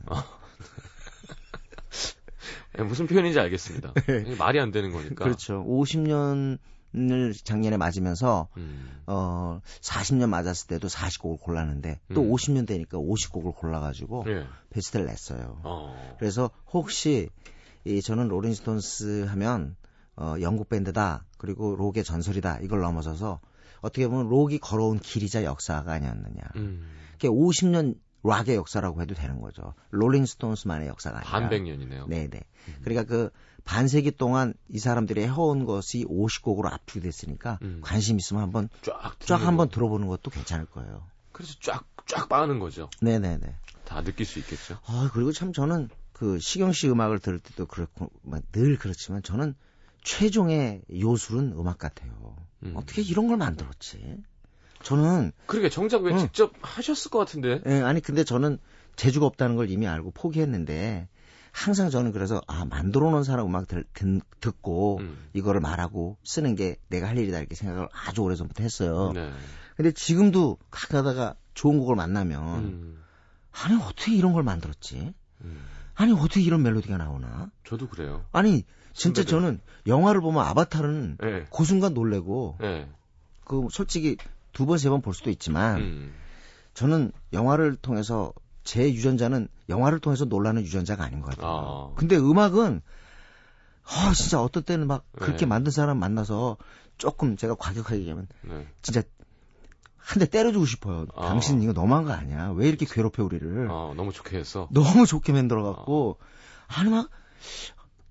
예, 2.78 2.84
무슨 2.84 3.08
표현인지 3.08 3.40
알겠습니다. 3.40 3.94
이게 4.04 4.36
말이 4.38 4.60
안 4.60 4.72
되는 4.72 4.92
거니까. 4.92 5.10
네. 5.10 5.16
그렇죠. 5.16 5.64
50년 5.66 6.60
을 6.96 7.34
작년에 7.34 7.78
맞으면서 7.78 8.48
음. 8.58 9.02
어 9.08 9.62
40년 9.82 10.30
맞았을 10.30 10.68
때도 10.68 10.88
40곡을 10.88 11.40
골랐는데 11.40 12.00
또 12.14 12.22
음. 12.22 12.32
50년 12.32 12.66
되니까 12.66 12.98
50곡을 12.98 13.56
골라가지고 13.56 14.24
예. 14.28 14.46
베스트를 14.70 15.06
냈어요. 15.06 15.60
어. 15.64 16.16
그래서 16.18 16.50
혹시 16.72 17.30
이 17.84 18.02
저는 18.02 18.30
롤링스톤스 18.30 19.26
하면 19.30 19.76
어, 20.16 20.36
영국 20.42 20.70
밴드다. 20.70 21.26
그리고 21.38 21.76
록의 21.76 22.04
전설이다. 22.04 22.60
이걸 22.62 22.82
넘어서서 22.82 23.40
어떻게 23.82 24.08
보면 24.08 24.28
록이 24.30 24.58
걸어온 24.58 25.00
길이자 25.00 25.44
역사가 25.44 25.94
아니었느냐. 25.94 26.42
음. 26.56 26.88
그게 27.14 27.28
50년 27.28 27.96
락의 28.24 28.56
역사라고 28.56 29.02
해도 29.02 29.16
되는 29.16 29.40
거죠. 29.42 29.74
롤링스톤스만의 29.92 30.88
역사가 30.88 31.18
아니라. 31.20 31.32
반백년이네요. 31.32 32.08
네 32.08 32.28
네. 32.28 32.42
음. 32.68 32.76
그러니까 32.84 33.04
그 33.06 33.30
반세기 33.64 34.12
동안 34.12 34.54
이 34.70 34.80
사람들이 34.80 35.24
해온 35.24 35.66
것이 35.66 36.06
50곡으로 36.06 36.72
압축이 36.72 37.02
됐으니까 37.04 37.60
음. 37.62 37.80
관심 37.84 38.18
있으면 38.18 38.42
한번 38.44 38.70
쫙 38.82 39.16
쫙 39.20 39.36
한번 39.46 39.68
거. 39.68 39.76
들어보는 39.76 40.08
것도 40.08 40.32
괜찮을 40.32 40.66
거예요. 40.68 41.04
그래서 41.32 41.54
쫙 41.62 41.86
쫙 42.06 42.28
빠는 42.30 42.60
거죠. 42.60 42.90
네 43.02 43.20
네 43.20 43.38
네. 43.38 43.56
다 43.86 44.02
느낄 44.04 44.26
수 44.26 44.40
있겠죠. 44.40 44.80
아 44.86 45.10
그리고 45.14 45.32
참 45.32 45.54
저는 45.54 45.90
그 46.14 46.40
시경 46.40 46.72
씨 46.72 46.90
음악을 46.90 47.20
들을 47.20 47.40
때도 47.40 47.66
그렇고 47.68 48.10
뭐늘 48.24 48.78
그렇지만 48.80 49.22
저는 49.22 49.54
최종의 50.04 50.82
요술은 50.94 51.54
음악 51.58 51.78
같아요. 51.78 52.36
음. 52.64 52.74
어떻게 52.76 53.02
이런 53.02 53.28
걸 53.28 53.38
만들었지? 53.38 54.24
저는 54.84 55.32
그러게 55.46 55.70
정작 55.70 56.04
왜 56.04 56.14
응. 56.14 56.18
직접 56.18 56.54
하셨을 56.62 57.12
것 57.12 57.20
같은데. 57.20 57.62
예, 57.66 57.82
아니 57.82 58.02
근데 58.02 58.24
저는 58.24 58.58
재주가 58.96 59.26
없다는 59.26 59.56
걸 59.56 59.70
이미 59.70 59.88
알고 59.88 60.12
포기했는데 60.12 61.08
항상 61.52 61.90
저는 61.90 62.12
그래서 62.12 62.42
아 62.48 62.66
만들어 62.66 63.10
놓은 63.10 63.24
사람 63.24 63.48
음악 63.48 63.68
들, 63.68 63.84
듣, 63.94 64.22
듣고 64.40 65.00
음. 65.00 65.18
이거를 65.34 65.60
말하고 65.60 66.18
쓰는 66.24 66.56
게 66.56 66.78
내가 66.90 67.08
할 67.08 67.18
일이다 67.18 67.40
이렇게 67.40 67.56
생각을 67.56 67.90
아주 67.92 68.22
오래전부터 68.22 68.64
했어요. 68.64 69.12
네. 69.14 69.32
근데 69.76 69.92
지금도 69.92 70.58
가다가 70.70 71.36
좋은 71.54 71.80
곡을 71.80 71.96
만나면 71.96 72.64
음. 72.64 73.04
아니 73.52 73.76
어떻게 73.82 74.16
이런 74.16 74.34
걸 74.34 74.44
만들었지? 74.44 75.14
음. 75.42 75.62
아니 75.96 76.12
어떻게 76.12 76.42
이런 76.42 76.62
멜로디가 76.62 76.98
나오나? 76.98 77.50
저도 77.64 77.88
그래요. 77.88 78.24
아니 78.32 78.64
진짜 78.94 79.24
선배들. 79.24 79.26
저는 79.26 79.60
영화를 79.88 80.22
보면 80.22 80.46
아바타는 80.46 81.18
네. 81.20 81.46
그 81.52 81.64
순간 81.64 81.94
놀래고 81.96 82.58
네. 82.62 82.88
그 83.46 83.68
솔직히 83.72 84.18
두 84.58 84.66
번 84.66 84.78
세 84.78 84.90
번 84.90 85.02
볼 85.02 85.14
수도 85.14 85.30
있지만 85.30 85.78
음. 85.82 86.14
저는 86.74 87.12
영화를 87.32 87.76
통해서 87.76 88.34
제 88.64 88.92
유전자는 88.92 89.48
영화를 89.70 90.00
통해서 90.00 90.26
놀라는 90.26 90.64
유전자가 90.64 91.04
아닌 91.04 91.22
것 91.22 91.30
같아요. 91.36 91.92
아. 91.94 91.96
근데 91.96 92.18
음악은 92.18 92.82
아 93.84 94.14
진짜 94.16 94.42
어떨 94.42 94.64
때는 94.64 94.88
막 94.88 95.06
그렇게 95.14 95.42
네. 95.42 95.46
만든 95.46 95.72
사람 95.72 96.00
만나서 96.00 96.58
조금 96.98 97.38
제가 97.38 97.54
과격하게 97.56 98.00
얘기하면 98.00 98.28
네. 98.42 98.68
진짜 98.82 99.04
한 99.98 100.20
대 100.20 100.26
때려주고 100.26 100.66
싶어요. 100.66 101.06
아. 101.16 101.28
당신 101.28 101.62
이거 101.62 101.74
너무한 101.74 102.04
거 102.06 102.12
아니야? 102.14 102.50
왜 102.52 102.68
이렇게 102.68 102.86
괴롭혀 102.86 103.24
우리를? 103.26 103.68
아, 103.70 103.94
너무 103.96 104.12
좋게 104.14 104.38
했어. 104.38 104.68
너무 104.72 105.06
좋게 105.06 105.34
만들어갖고 105.34 106.18
아니 106.68 106.90
막 106.90 107.10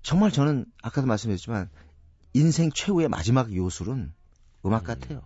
정말 0.03 0.31
저는 0.31 0.65
아까도 0.81 1.07
말씀드렸지만 1.07 1.69
인생 2.33 2.69
최후의 2.71 3.09
마지막 3.09 3.53
요술은 3.53 4.13
음악 4.65 4.83
같아요. 4.85 5.21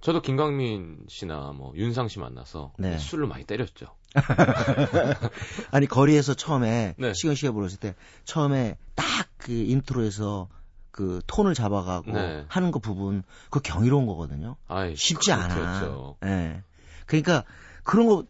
저도 0.00 0.22
김광민 0.22 1.04
씨나 1.08 1.52
뭐 1.52 1.72
윤상 1.76 2.08
씨 2.08 2.18
만나서 2.18 2.72
네. 2.78 2.98
술로 2.98 3.26
많이 3.28 3.44
때렸죠. 3.44 3.86
아니 5.70 5.86
거리에서 5.86 6.34
처음에 6.34 6.94
네. 6.98 7.12
시경 7.14 7.34
씨가 7.34 7.52
불렀을 7.52 7.78
때 7.78 7.94
처음에 8.24 8.76
딱 8.94 9.10
그 9.40 9.52
intro에서 9.52 10.48
그 10.90 11.20
톤을 11.26 11.54
잡아가고 11.54 12.12
네. 12.12 12.44
하는 12.48 12.70
거 12.70 12.78
부분 12.78 13.22
그 13.48 13.60
경이로운 13.60 14.06
거거든요. 14.06 14.56
아이, 14.68 14.94
쉽지 14.96 15.32
않아. 15.32 15.54
그렇죠. 15.54 16.16
예. 16.24 16.62
그러니까 17.06 17.44
그런 17.82 18.06
거 18.06 18.24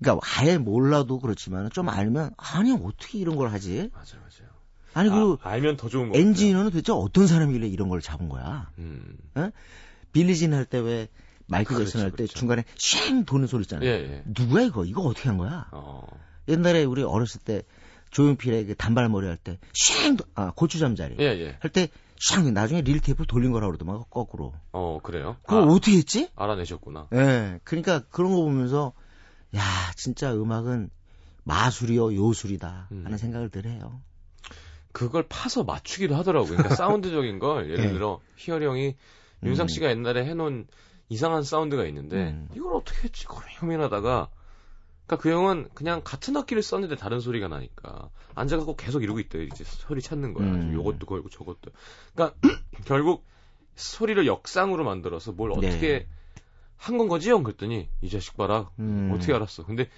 그러니까 0.00 0.26
아예 0.36 0.58
몰라도 0.58 1.18
그렇지만 1.20 1.70
좀 1.70 1.88
알면 1.88 2.32
아니 2.36 2.72
어떻게 2.72 3.18
이런 3.18 3.36
걸 3.36 3.50
하지? 3.50 3.90
맞아요, 3.92 4.20
맞아요. 4.20 4.56
아니 4.94 5.10
그 5.10 5.36
아, 5.42 5.50
알면 5.50 5.76
더 5.76 5.88
좋은 5.88 6.10
거 6.10 6.18
엔지니어는 6.18 6.70
도대체 6.70 6.92
어떤 6.92 7.26
사람이길래 7.26 7.68
이런 7.68 7.88
걸 7.88 8.00
잡은 8.00 8.28
거야? 8.28 8.70
음. 8.78 9.18
Billie 10.16 10.39
Jean 10.39 10.54
할 10.54 10.64
때 10.64 10.78
왜 10.78 11.08
마이클 11.46 11.76
그렇죠, 11.76 11.90
잭슨 11.92 12.00
할때 12.00 12.16
그렇죠. 12.24 12.38
중간에 12.38 12.64
쉥 12.76 13.24
도는 13.26 13.46
소리 13.46 13.62
있잖아요. 13.62 13.88
예, 13.88 13.92
예. 13.92 14.22
누구야 14.26 14.64
이거? 14.64 14.84
이거 14.84 15.02
어떻게 15.02 15.28
한 15.28 15.36
거야? 15.38 15.68
어. 15.72 16.02
옛날에 16.48 16.84
우리 16.84 17.02
어렸을 17.02 17.40
때 17.42 17.62
조용필의 18.10 18.66
그 18.66 18.74
단발머리 18.74 19.26
할 19.26 19.36
때 19.36 19.58
쉥, 19.74 20.16
아 20.34 20.52
고추 20.56 20.78
잠자리 20.78 21.16
예, 21.20 21.24
예. 21.24 21.56
할때쉥 21.60 22.52
나중에 22.52 22.80
릴 22.80 23.00
테이프 23.00 23.26
돌린 23.26 23.52
거라고 23.52 23.72
그러더만 23.72 24.02
거꾸로. 24.10 24.54
어, 24.72 24.98
그래요? 25.02 25.36
그걸 25.42 25.64
아, 25.64 25.66
어떻게 25.66 25.98
했지? 25.98 26.30
알아내셨구나. 26.34 27.08
예. 27.14 27.60
그러니까 27.62 28.00
그런 28.10 28.32
거 28.34 28.40
보면서 28.42 28.92
야 29.54 29.62
진짜 29.96 30.32
음악은 30.34 30.90
마술이요 31.44 32.14
요술이다 32.16 32.88
음. 32.90 33.02
하는 33.04 33.18
생각을 33.18 33.50
늘 33.50 33.66
해요. 33.66 34.00
그걸 34.92 35.26
파서 35.28 35.62
맞추기도 35.62 36.16
하더라고요. 36.16 36.56
그러니까 36.56 36.74
사운드적인 36.74 37.38
걸 37.38 37.70
예를 37.70 37.84
예. 37.84 37.92
들어 37.92 38.18
희열이 38.36 38.64
형이 38.64 38.96
윤상 39.42 39.64
음. 39.64 39.68
씨가 39.68 39.90
옛날에 39.90 40.24
해놓은 40.24 40.66
이상한 41.08 41.42
사운드가 41.42 41.84
있는데 41.86 42.30
음. 42.30 42.48
이걸 42.54 42.74
어떻게 42.74 43.04
했지 43.04 43.26
고민하다가 43.26 44.28
그러니까 45.06 45.22
그 45.22 45.30
형은 45.30 45.68
그냥 45.74 46.00
같은 46.02 46.36
악기를 46.36 46.62
썼는데 46.62 46.96
다른 46.96 47.20
소리가 47.20 47.48
나니까 47.48 48.10
앉아갖고 48.34 48.76
계속 48.76 49.02
이러고 49.02 49.20
있대요. 49.20 49.42
이제 49.44 49.62
소리 49.64 50.02
찾는 50.02 50.34
거야. 50.34 50.48
음. 50.48 50.72
요것도 50.74 51.06
걸고 51.06 51.28
저것도. 51.28 51.70
그러니까 52.14 52.36
결국 52.86 53.24
소리를 53.76 54.26
역상으로 54.26 54.84
만들어서 54.84 55.32
뭘 55.32 55.52
네. 55.60 55.68
어떻게 55.68 56.06
한건 56.76 57.08
거지 57.08 57.30
형 57.30 57.44
그랬더니 57.44 57.88
이 58.02 58.10
자식 58.10 58.36
봐라 58.36 58.70
음. 58.80 59.12
어떻게 59.14 59.32
알았어. 59.32 59.64
근데 59.64 59.88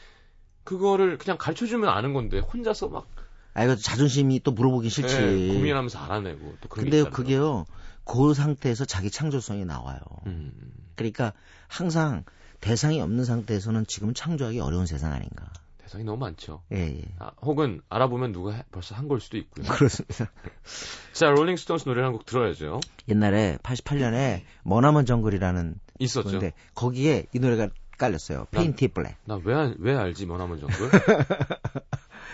그거를 0.64 1.16
그냥 1.16 1.38
가르쳐주면 1.38 1.88
아는 1.88 2.12
건데 2.12 2.38
혼자서 2.40 2.88
막 2.88 3.28
아 3.58 3.64
이거 3.64 3.74
자존심이 3.74 4.40
또 4.40 4.52
물어보기 4.52 4.88
싫지. 4.88 5.16
예, 5.16 5.48
고민하면서 5.52 5.98
알아내고 5.98 6.56
또 6.60 6.68
그런 6.68 6.84
게 6.84 7.02
근데. 7.02 7.10
그게요 7.10 7.64
그 8.08 8.32
상태에서 8.34 8.84
자기 8.86 9.10
창조성이 9.10 9.64
나와요. 9.66 9.98
음. 10.26 10.52
그러니까 10.96 11.32
항상 11.68 12.24
대상이 12.60 13.00
없는 13.00 13.24
상태에서는 13.24 13.86
지금 13.86 14.14
창조하기 14.14 14.58
어려운 14.60 14.86
세상 14.86 15.12
아닌가. 15.12 15.46
대상이 15.76 16.04
너무 16.04 16.18
많죠. 16.18 16.62
예, 16.72 16.98
예. 16.98 17.02
아, 17.18 17.30
혹은 17.42 17.80
알아보면 17.88 18.32
누가 18.32 18.52
해- 18.52 18.64
벌써 18.72 18.94
한 18.94 19.08
걸 19.08 19.20
수도 19.20 19.36
있고요. 19.38 19.66
그렇습니다. 19.68 20.30
자, 21.12 21.26
롤링스톤스 21.30 21.84
노래 21.84 22.02
한곡 22.02 22.26
들어야죠. 22.26 22.80
옛날에 23.08 23.58
88년에 23.62 24.42
머나먼 24.64 25.06
정글이라는 25.06 25.74
있었죠. 26.00 26.30
건데 26.30 26.52
거기에 26.74 27.26
이 27.32 27.38
노래가 27.38 27.68
깔렸어요. 27.98 28.46
Paint 28.50 28.77
It 28.77 28.88
Black. 28.88 29.16
나 29.26 29.36
왜 29.36 29.74
왜 29.78 29.96
알지 29.96 30.26
머나먼 30.26 30.60
정글? 30.60 30.90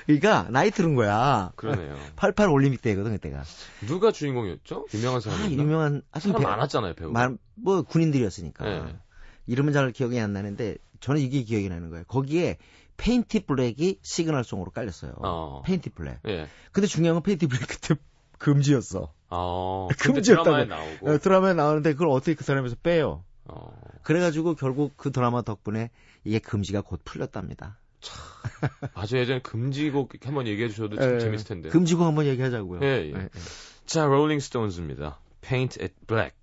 그러니까 0.07 0.47
나이 0.51 0.71
들은 0.71 0.95
거야. 0.95 1.53
그러네요. 1.57 1.97
88 2.17 2.49
올림픽 2.49 2.83
때거든 2.83 3.13
그때가. 3.13 3.43
누가 3.87 4.13
주인공이었죠? 4.13 4.87
유명한 4.95 5.17
아, 5.19 5.21
사람이 5.21 5.51
있나? 5.53 5.63
유명한 5.63 6.03
하여튼 6.13 6.33
사람 6.33 6.43
배- 6.43 6.49
많았잖아요 6.49 6.95
배우. 6.95 7.11
말- 7.11 7.37
뭐 7.55 7.83
군인들이었으니까. 7.83 8.65
네. 8.65 8.97
이름은 9.47 9.73
잘 9.73 9.91
기억이 9.93 10.19
안 10.21 10.33
나는데 10.33 10.77
저는 11.01 11.21
이게 11.21 11.43
기억이 11.43 11.69
나는 11.69 11.91
거예요. 11.91 12.05
거기에 12.07 12.59
Paint 12.97 13.28
It 13.28 13.41
Black이 13.47 13.99
시그널송으로 14.03 14.71
깔렸어요. 14.71 15.15
어. 15.19 15.63
Paint 15.65 15.83
It 15.83 15.91
Black. 15.91 16.19
예. 16.29 16.49
근데 16.73 16.87
중요한 16.87 17.15
건 17.17 17.23
Paint 17.23 17.40
It 17.40 17.47
Black 17.47 17.67
그때 17.69 17.95
금지였어. 18.39 19.13
어. 19.31 19.89
금지였다고. 19.99 20.45
드라마에 20.45 20.65
나오고. 20.67 21.11
어, 21.11 21.19
드라마에 21.19 21.55
나오는데 21.55 21.93
그걸 21.93 22.09
어떻게 22.09 22.35
그 22.35 22.45
사람에서 22.45 22.77
빼요. 22.83 23.25
어. 23.47 23.77
그래가지고 24.03 24.55
결국 24.55 24.97
그 24.97 25.11
드라마 25.11 25.43
덕분에 25.43 25.91
이게 26.25 26.39
금지가 26.39 26.83
곧 26.83 27.01
풀렸답니다. 27.05 27.79
아주 28.95 29.19
예전에 29.19 29.41
금지곡 29.41 30.15
한번 30.25 30.47
얘기해 30.47 30.69
주셔도 30.69 30.97
참 30.97 31.17
예, 31.17 31.19
재밌을 31.19 31.47
텐데. 31.47 31.69
금지곡 31.69 32.07
한번 32.07 32.27
얘기하자고요. 32.27 32.81
예, 32.83 33.13
예. 33.15 33.29
자, 33.87 34.07
롤링 34.07 34.41
스톤즈입니다. 34.41 35.19
Paint 35.43 35.83
It 35.83 35.95
Black. 36.07 36.37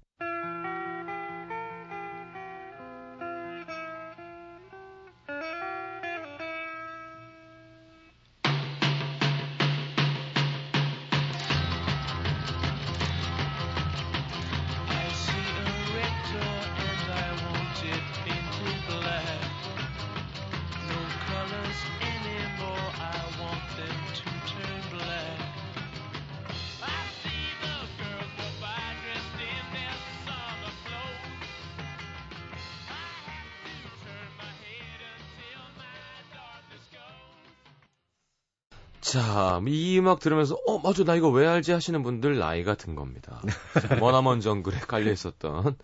자, 39.01 39.60
이 39.67 39.98
음악 40.00 40.20
들으면서 40.20 40.55
어, 40.67 40.77
맞아. 40.79 41.03
나 41.03 41.15
이거 41.15 41.29
왜 41.29 41.48
알지 41.48 41.72
하시는 41.72 42.01
분들 42.03 42.38
나이가 42.38 42.75
든 42.75 42.96
겁니다. 42.96 43.41
자, 43.81 43.96
머나먼 44.00 44.41
정글에 44.41 44.77
깔려 44.79 45.12
있었던 45.12 45.75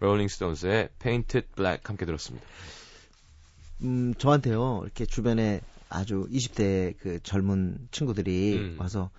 롤링스톤스의 0.00 0.88
Paint 0.98 1.38
It 1.38 1.48
Black 1.54 1.82
함께 1.84 2.04
들었습니다. 2.04 2.44
음, 3.82 4.14
저한테요, 4.18 4.80
이렇게 4.84 5.06
주변에 5.06 5.60
아주 5.88 6.26
20대 6.32 6.94
그 6.98 7.20
젊은 7.22 7.78
친구들이 7.92 8.56
음. 8.56 8.76
와서 8.80 9.10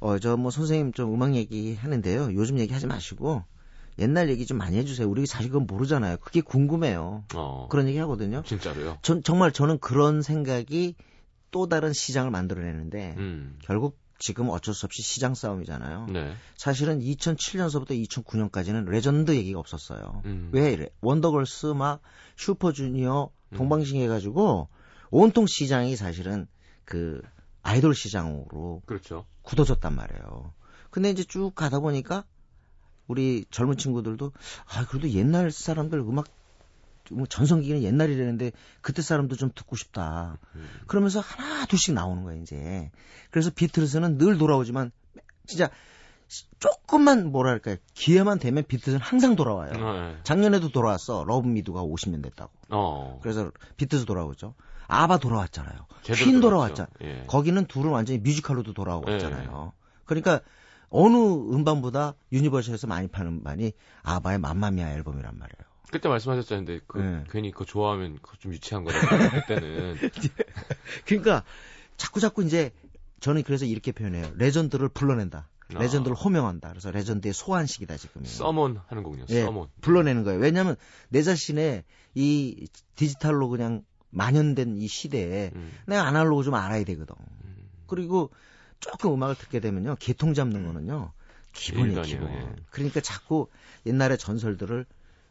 어 0.00 0.18
저 0.18 0.36
뭐 0.36 0.50
선생님 0.50 0.92
좀 0.92 1.14
음악 1.14 1.34
얘기 1.34 1.74
하는데요. 1.76 2.34
요즘 2.34 2.58
얘기 2.58 2.72
하지 2.74 2.86
마시고 2.86 3.42
옛날 3.98 4.28
얘기 4.28 4.44
좀 4.46 4.58
많이 4.58 4.76
해주세요. 4.76 5.08
우리 5.08 5.24
사실 5.26 5.50
그건 5.50 5.66
모르잖아요. 5.66 6.18
그게 6.18 6.40
궁금해요. 6.42 7.24
어. 7.34 7.68
그런 7.70 7.88
얘기 7.88 7.96
하거든요. 7.98 8.42
진짜로요. 8.44 8.98
전 9.02 9.22
정말 9.22 9.52
저는 9.52 9.78
그런 9.78 10.20
생각이 10.22 10.94
또 11.50 11.68
다른 11.68 11.92
시장을 11.92 12.30
만들어내는데 12.30 13.14
음. 13.18 13.58
결국 13.62 13.98
지금 14.18 14.50
어쩔 14.50 14.74
수 14.74 14.84
없이 14.86 15.02
시장 15.02 15.34
싸움이잖아요. 15.34 16.06
네. 16.10 16.34
사실은 16.56 17.00
2007년서부터 17.00 17.90
2009년까지는 18.06 18.84
레전드 18.84 19.34
얘기가 19.34 19.58
없었어요. 19.58 20.22
음. 20.26 20.50
왜 20.52 20.72
이래? 20.72 20.88
원더걸스 21.00 21.66
막 21.68 22.02
슈퍼주니어 22.36 23.30
음. 23.52 23.56
동방신기 23.56 24.00
해가지고 24.02 24.68
온통 25.10 25.46
시장이 25.46 25.96
사실은 25.96 26.46
그 26.84 27.22
아이돌 27.62 27.94
시장으로 27.94 28.82
그렇죠. 28.84 29.24
굳어졌단 29.42 29.94
말이에요. 29.94 30.52
근데 30.90 31.10
이제 31.10 31.24
쭉 31.24 31.54
가다 31.54 31.80
보니까 31.80 32.24
우리 33.06 33.44
젊은 33.50 33.76
친구들도 33.76 34.32
아 34.66 34.86
그래도 34.86 35.10
옛날 35.10 35.50
사람들 35.50 35.98
음악 36.00 36.26
뭐 37.10 37.26
전성기는 37.26 37.82
옛날이라는데 37.82 38.52
그때 38.80 39.02
사람도 39.02 39.36
좀 39.36 39.50
듣고 39.54 39.76
싶다. 39.76 40.38
음. 40.54 40.68
그러면서 40.86 41.20
하나 41.20 41.66
둘씩 41.66 41.94
나오는 41.94 42.22
거예요 42.22 42.40
이제. 42.42 42.90
그래서 43.30 43.50
비틀즈는 43.54 44.18
늘 44.18 44.38
돌아오지만 44.38 44.90
진짜 45.46 45.68
조금만 46.60 47.32
뭐랄까 47.32 47.76
기회만 47.94 48.38
되면 48.38 48.64
비틀즈는 48.64 49.00
항상 49.00 49.34
돌아와요. 49.34 49.72
네. 49.72 50.16
작년에도 50.22 50.70
돌아왔어. 50.70 51.24
Love 51.26 51.48
Me 51.48 51.60
Do가 51.60 51.82
50년 51.82 52.22
됐다고. 52.22 52.52
어. 52.70 53.18
그래서 53.22 53.50
비틀즈 53.76 54.04
돌아오죠. 54.04 54.54
아바 54.86 55.18
돌아왔잖아요. 55.18 55.86
퀸 56.02 56.40
들어갔죠. 56.40 56.40
돌아왔잖아. 56.40 56.88
예. 57.02 57.24
거기는 57.26 57.64
둘은 57.66 57.90
완전히 57.90 58.18
뮤지컬로도 58.20 58.74
돌아왔잖아요. 58.74 59.72
네. 59.74 59.80
그러니까 60.04 60.40
어느 60.88 61.16
음반보다 61.16 62.14
유니버셜에서 62.32 62.86
많이 62.88 63.06
파는 63.06 63.32
음반이 63.32 63.72
아바의 64.02 64.38
Mamma 64.38 64.71
Mia 64.71 64.90
앨범이란 64.90 65.38
말이에요. 65.38 65.69
그때 65.90 66.08
말씀하셨잖아요. 66.08 66.80
그 66.86 66.98
네. 66.98 67.24
괜히 67.30 67.50
그거 67.50 67.64
좋아하면 67.64 68.18
그거 68.22 68.36
좀 68.38 68.52
유치한 68.52 68.84
거라고 68.84 69.06
그때는. 69.46 69.96
그러니까 71.06 71.44
자꾸 71.96 72.20
자꾸 72.20 72.44
이제 72.44 72.70
저는 73.20 73.42
그래서 73.42 73.64
이렇게 73.64 73.92
표현해요. 73.92 74.30
legend를 74.36 74.88
불러낸다. 74.88 75.48
legend를 75.68 76.16
아. 76.16 76.20
호명한다. 76.20 76.68
그래서 76.70 76.90
legend의 76.90 77.32
소환식이다 77.32 77.96
지금. 77.96 78.24
summon 78.24 78.80
하는 78.86 79.02
거군요. 79.02 79.24
예, 79.28 79.42
summon. 79.44 79.68
불러내는 79.80 80.24
거예요. 80.24 80.40
왜냐하면 80.40 80.76
내 81.08 81.22
자신의 81.22 81.84
이 82.14 82.66
디지털로 82.96 83.48
그냥 83.48 83.84
만연된 84.10 84.78
이 84.78 84.88
시대에 84.88 85.52
음. 85.54 85.72
내가 85.86 86.06
아날로그 86.06 86.42
좀 86.42 86.54
알아야 86.54 86.84
되거든. 86.84 87.14
음. 87.44 87.68
그리고 87.86 88.30
조금 88.80 89.12
음악을 89.14 89.36
듣게 89.36 89.60
되면요. 89.60 89.96
계통 90.00 90.34
잡는 90.34 90.66
거는요. 90.66 91.12
기본이에요, 91.52 92.02
기본. 92.02 92.32
예. 92.32 92.48
그러니까 92.70 93.00
자꾸 93.00 93.48
옛날의 93.86 94.18
전설들을 94.18 94.86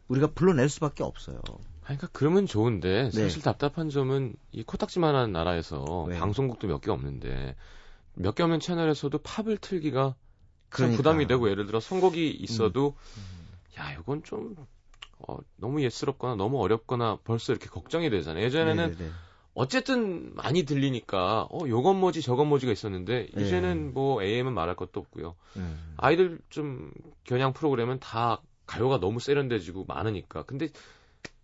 우리가 0.09 0.27
불러낼 0.27 0.67
수밖에 0.69 1.03
없어요. 1.03 1.39
그러니까 1.83 2.07
그러면 2.11 2.45
좋은데 2.45 3.09
네. 3.09 3.11
사실 3.11 3.41
답답한 3.41 3.89
점은 3.89 4.35
이 4.51 4.63
코딱지만한 4.63 5.31
나라에서 5.31 6.05
네. 6.09 6.19
방송국도 6.19 6.67
몇 6.67 6.81
개 6.81 6.91
없는데 6.91 7.55
몇 8.15 8.35
개 8.35 8.43
없는 8.43 8.59
채널에서도 8.59 9.17
팝을 9.19 9.57
틀기가 9.57 10.01
참 10.01 10.15
그러니까. 10.69 10.93
음. 10.93 10.97
부담이 10.97 11.27
되고 11.27 11.49
예를 11.49 11.65
들어 11.65 11.79
선곡이 11.79 12.29
있어도 12.31 12.95
야 13.79 13.91
이건 13.93 14.23
좀 14.23 14.55
어, 15.27 15.37
너무 15.57 15.81
예스럽거나 15.83 16.35
너무 16.35 16.61
어렵거나 16.61 17.17
벌써 17.23 17.53
이렇게 17.53 17.67
걱정이 17.69 18.09
되잖아요. 18.09 18.43
예전에는 18.43 18.91
네네네. 18.91 19.11
어쨌든 19.55 20.33
많이 20.35 20.63
들리니까 20.63 21.47
어 21.51 21.67
요건 21.67 21.99
뭐지 21.99 22.21
저건 22.21 22.47
뭐지가 22.47 22.71
있었는데 22.71 23.29
네. 23.33 23.41
이제는 23.41 23.93
뭐 23.93 24.21
AM은 24.23 24.53
말할 24.53 24.75
것도 24.75 24.99
없고요. 24.99 25.35
음. 25.57 25.93
아이들 25.97 26.39
좀 26.49 26.91
겨냥 27.23 27.51
프로그램은 27.53 27.99
다 27.99 28.41
가요가 28.69 28.99
너무 28.99 29.19
세련돼지고 29.19 29.85
많으니까 29.87 30.43
근데 30.43 30.69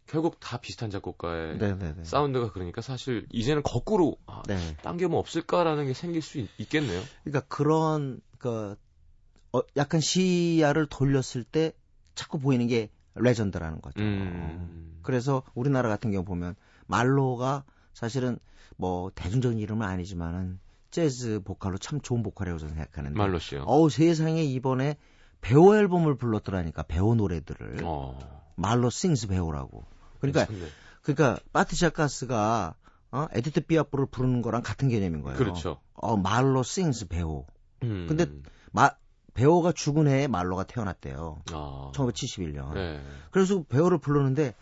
결국 0.06 0.40
다 0.40 0.58
비슷한 0.58 0.92
작곡가의 0.92 1.58
네네네. 1.58 2.04
사운드가 2.04 2.52
그러니까 2.52 2.82
사실 2.82 3.26
이제는 3.32 3.64
거꾸로 3.64 4.18
아, 4.28 4.44
네. 4.48 4.78
딴게 4.84 5.08
뭐 5.08 5.20
없을까라는 5.20 5.88
게 5.88 5.94
생길 5.94 6.22
수 6.22 6.38
있, 6.38 6.70
겠네요 6.70 7.02
그러니까 7.24 7.48
그런 7.48 8.22
그 8.38 8.76
어, 9.54 9.62
약간 9.76 10.02
시야를 10.02 10.86
돌렸을 10.86 11.44
때 11.44 11.74
자꾸 12.14 12.38
보이는 12.40 12.68
게 12.68 12.92
레전드라는 13.16 13.82
거죠. 13.82 14.04
음. 14.04 15.00
그래서 15.02 15.42
우리나라 15.56 15.90
같은 15.90 16.12
경우 16.12 16.24
보면 16.24 16.56
말로가 16.86 17.64
사실은 17.94 18.38
뭐 18.76 19.10
대중적인 19.16 19.58
이름은 19.58 19.88
아니지만은 19.88 20.60
재즈 20.92 21.42
보컬로 21.44 21.80
참 21.80 22.02
좋은 22.02 22.22
보컬이라고 22.22 22.60
저는 22.60 22.76
생각하는데 22.76 23.18
말로 23.18 23.40
씨요. 23.40 23.64
어우 23.66 23.90
세상에 23.90 24.44
이번에 24.44 24.98
배호 25.46 25.76
앨범을 25.76 26.16
불렀더라니까 26.16 26.84
배호 26.84 27.16
노래들을 27.16 27.82
어. 27.84 28.18
말로 28.56 28.90
sings 28.90 29.28
배호라고 29.28 29.86
그러니까 30.20 30.46
괜찮네. 30.46 30.72
그러니까 31.02 31.40
파트리샤 31.54 31.90
카스가 31.92 32.76
어? 33.12 33.28
에디트 33.32 33.62
피아프를 33.62 34.08
부르는 34.08 34.42
거랑 34.42 34.64
같은 34.64 34.90
개념인 34.90 35.22
거예요. 35.22 35.38
그렇죠. 35.38 35.80
어 35.94 36.18
말로 36.18 36.64
sings 36.64 37.08
배호 37.08 37.46
음. 37.84 38.08
근데 38.08 38.28
마, 38.72 38.92
배호가 39.34 39.72
죽은 39.72 40.08
해에 40.08 40.28
말로가 40.28 40.64
태어났대요. 40.64 41.42
아. 41.52 41.92
1971년. 41.94 42.74
네. 42.74 43.02
그래서 43.32 43.64
배호를 43.64 44.00
불렀는데, 44.00 44.54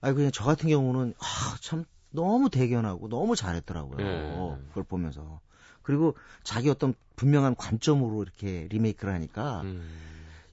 아 0.00 0.12
그냥 0.12 0.30
저 0.32 0.44
같은 0.44 0.68
경우는, 0.68 1.14
아, 1.18 1.56
참, 1.60 1.84
너무 2.10 2.50
대견하고 2.50 3.08
너무 3.08 3.36
잘했더라고요. 3.36 3.96
네. 3.96 4.64
그걸 4.68 4.84
보면서. 4.84 5.40
그리고 5.82 6.14
자기 6.42 6.68
어떤 6.68 6.94
분명한 7.16 7.56
관점으로 7.56 8.22
이렇게 8.22 8.68
리메이크를 8.70 9.12
하니까, 9.14 9.62
음. 9.62 9.88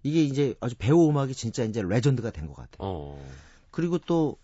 이게 0.04 0.24
이제 0.24 0.56
아주 0.62 0.76
배우 0.78 1.10
음악이 1.10 1.34
진짜 1.34 1.64
이제 1.64 1.82
레전드가 1.84 2.32
된 2.32 2.48
것 2.48 2.56
같아요. 2.56 2.78
어. 2.80 3.30
그리고 3.72 3.98
또, 3.98 4.38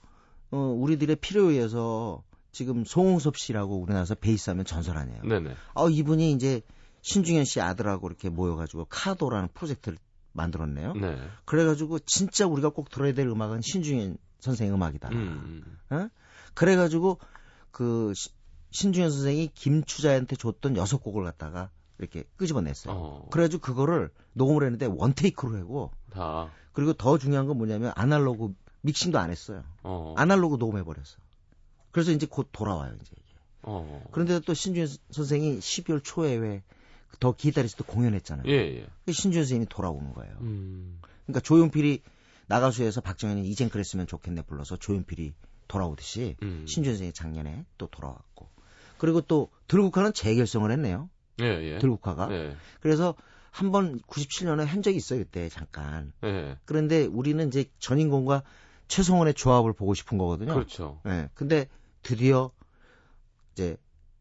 어, 0.51 0.57
우리들의 0.57 1.15
필요에 1.17 1.53
의해서 1.53 2.23
지금 2.51 2.85
송홍섭 2.85 3.37
씨라고 3.37 3.77
우리나라에서 3.79 4.15
베이스 4.15 4.49
하면 4.51 4.65
전설 4.65 4.97
아니에요. 4.97 5.23
네네. 5.23 5.55
어, 5.73 5.89
이분이 5.89 6.31
이제 6.33 6.61
신중현 7.01 7.45
씨 7.45 7.59
아들하고 7.61 8.07
이렇게 8.07 8.29
모여가지고 8.29 8.85
카도라는 8.89 9.49
프로젝트를 9.53 9.97
만들었네요. 10.33 10.93
네. 10.93 11.17
그래가지고 11.45 11.99
진짜 11.99 12.45
우리가 12.45 12.69
꼭 12.69 12.89
들어야 12.89 13.13
될 13.13 13.27
음악은 13.27 13.61
신중현 13.61 14.17
선생 14.39 14.73
음악이다. 14.73 15.09
음. 15.09 15.63
어? 15.89 16.07
그래가지고 16.53 17.19
그 17.71 18.13
시- 18.15 18.29
신중현 18.71 19.11
선생이 19.11 19.49
김추자한테 19.53 20.35
줬던 20.35 20.77
여섯 20.77 20.97
곡을 20.97 21.23
갖다가 21.23 21.69
이렇게 21.99 22.23
끄집어냈어요. 22.37 22.93
어. 22.95 23.27
그래가지고 23.31 23.61
그거를 23.61 24.09
녹음을 24.33 24.63
했는데 24.63 24.85
원테이크로 24.87 25.57
하고 25.57 25.91
다. 26.11 26.49
그리고 26.73 26.93
더 26.93 27.17
중요한 27.17 27.45
건 27.47 27.57
뭐냐면 27.57 27.91
아날로그 27.95 28.53
믹싱도 28.81 29.19
안 29.19 29.29
했어요. 29.31 29.63
어. 29.83 30.13
아날로그 30.17 30.57
녹음해버렸어. 30.57 31.17
그래서 31.91 32.11
이제 32.11 32.25
곧 32.29 32.49
돌아와요 32.51 32.93
이제. 33.01 33.11
이게. 33.15 33.33
어. 33.61 34.03
그런데 34.11 34.39
또 34.41 34.53
신중현 34.53 34.87
선생이 35.11 35.59
12월 35.59 36.01
초에 36.03 36.35
왜 36.35 36.63
더 37.19 37.31
기타리스트 37.31 37.83
공연했잖아요. 37.83 38.47
예, 38.47 38.79
예. 38.79 38.87
그 39.05 39.11
신주현 39.13 39.43
선생님이 39.43 39.67
돌아오는 39.69 40.13
거예요. 40.13 40.35
음. 40.41 40.99
그러니까 41.25 41.41
조용필이 41.41 42.01
나가수에서 42.47 43.01
박정현이 43.01 43.47
이젠 43.47 43.69
그랬으면 43.69 44.07
좋겠네 44.07 44.41
불러서 44.41 44.77
조용필이 44.77 45.33
돌아오듯이 45.67 46.35
음. 46.43 46.65
신주현 46.67 46.95
선생이 46.95 47.13
작년에 47.13 47.65
또 47.77 47.87
돌아왔고 47.87 48.49
그리고 48.97 49.21
또 49.21 49.49
들국화는 49.67 50.13
재결성을 50.13 50.69
했네요. 50.71 51.09
예, 51.41 51.45
예. 51.73 51.77
들국화가 51.79 52.31
예. 52.31 52.55
그래서 52.79 53.15
한 53.51 53.71
번 53.71 53.99
97년에 54.01 54.65
한 54.65 54.81
적이 54.81 54.97
있어요 54.97 55.19
그때 55.19 55.47
잠깐. 55.49 56.11
예. 56.23 56.57
그런데 56.65 57.05
우리는 57.05 57.47
이제 57.47 57.65
전인권과 57.79 58.41
최성원의 58.87 59.33
조합을 59.35 59.73
보고 59.73 59.93
싶은 59.93 60.17
거거든요. 60.17 60.53
그렇죠. 60.53 61.01
예. 61.05 61.29
근데 61.35 61.67
드디어 62.01 62.51
이제 63.53 63.77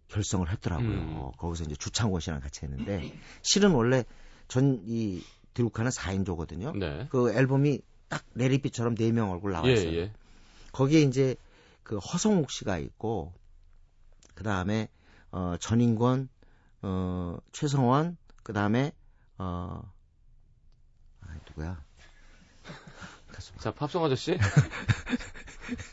결성을 0.08 0.48
했더라고요. 0.50 0.88
음. 0.88 1.30
거기서 1.38 1.64
이제 1.64 1.74
주창권 1.76 2.20
씨랑 2.20 2.40
같이 2.40 2.60
했는데 2.64 3.14
실은 3.42 3.70
원래 3.72 4.04
전 4.48 4.82
이 4.86 5.22
드루카는 5.54 5.90
4인조거든요. 5.90 6.76
네. 6.78 7.06
그 7.10 7.32
앨범이 7.32 7.80
딱 8.08 8.24
레리비처럼 8.34 8.94
네명 8.98 9.30
얼굴 9.30 9.52
나와 9.52 9.68
예, 9.68 9.72
있어요. 9.72 9.92
예. 9.94 10.12
거기에 10.72 11.02
이제 11.02 11.36
그 11.82 11.98
허성욱 11.98 12.50
씨가 12.50 12.78
있고 12.78 13.32
그 14.34 14.44
다음에 14.44 14.88
어 15.30 15.56
전인권 15.60 16.28
어 16.82 17.38
최성원 17.52 18.16
그 18.42 18.52
다음에 18.52 18.92
어 19.38 19.82
아, 21.20 21.26
누구야? 21.48 21.82
자, 23.58 23.72
팝송 23.72 24.04
아저씨? 24.04 24.38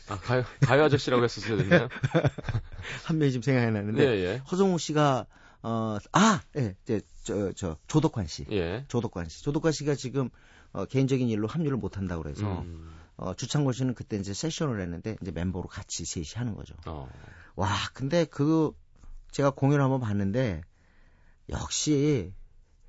아, 0.08 0.16
가요, 0.18 0.44
가요 0.60 0.84
아저씨라고 0.84 1.24
했었어야 1.24 1.56
됐나요? 1.56 1.88
한 3.04 3.18
명이 3.18 3.32
지금 3.32 3.42
생각이 3.42 3.70
나는데 3.72 4.04
예, 4.04 4.08
예. 4.24 4.36
허성욱 4.50 4.80
씨가 4.80 5.26
어 5.62 5.98
아, 6.12 6.40
예, 6.56 6.76
이제 6.82 7.00
저, 7.22 7.52
저 7.52 7.76
조덕환 7.86 8.26
씨. 8.26 8.46
예. 8.50 8.84
조덕환 8.88 9.28
씨. 9.28 9.42
조덕환 9.44 9.72
씨가 9.72 9.94
지금 9.94 10.30
어, 10.72 10.84
개인적인 10.84 11.28
일로 11.28 11.48
합류를 11.48 11.76
못 11.76 11.96
한다고 11.96 12.22
그래서 12.22 12.62
음. 12.62 12.99
어, 13.20 13.34
주창권 13.34 13.74
씨는 13.74 13.94
그때 13.94 14.16
이제 14.16 14.32
세션을 14.32 14.80
했는데 14.80 15.14
이제 15.20 15.30
멤버로 15.30 15.68
같이 15.68 16.06
셋이 16.06 16.28
하는 16.36 16.54
거죠. 16.54 16.74
어. 16.86 17.06
와, 17.54 17.68
근데 17.92 18.24
그 18.24 18.74
제가 19.30 19.50
공연을 19.50 19.84
한번 19.84 20.00
봤는데 20.00 20.62
역시 21.50 22.32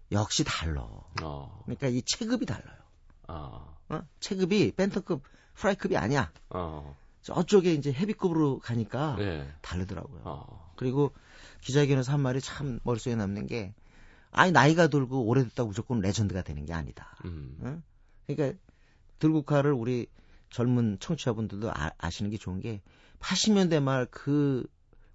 역시 0.10 0.46
달라. 0.46 0.84
어. 1.22 1.62
그러니까 1.66 1.88
이 1.88 2.02
체급이 2.04 2.46
달라요. 2.46 2.78
아. 3.28 3.76
어? 3.90 4.02
체급이 4.22 4.72
벤터급, 4.72 5.22
프라이급이 5.56 5.98
아니야. 5.98 6.32
어. 6.50 6.96
저쪽에 7.24 7.74
이제 7.74 7.92
헤비급으로 7.92 8.60
가니까 8.60 9.18
네. 9.18 9.54
다르더라고요. 9.62 10.22
어. 10.24 10.74
그리고 10.78 11.14
기자회견에서 11.60 12.14
한 12.14 12.22
말이 12.22 12.40
참 12.40 12.80
머릿속에 12.84 13.16
남는 13.16 13.48
게 13.48 13.74
아니 14.32 14.54
나이가 14.54 14.88
들고 14.88 15.26
오래됐다고 15.26 15.68
무조건 15.68 16.00
레전드가 16.00 16.42
되는 16.42 16.66
게 16.66 16.72
아니다. 16.72 17.18
음. 17.26 17.58
응? 17.64 17.84
그러니까 18.28 18.58
들국화를 19.20 19.74
우리 19.74 20.08
젊은 20.52 20.98
청취자분들도 21.00 21.72
아, 21.74 22.10
시는게 22.10 22.38
좋은 22.38 22.60
게 22.60 22.82
80년대 23.20 23.82
말 23.82 24.06
그 24.12 24.66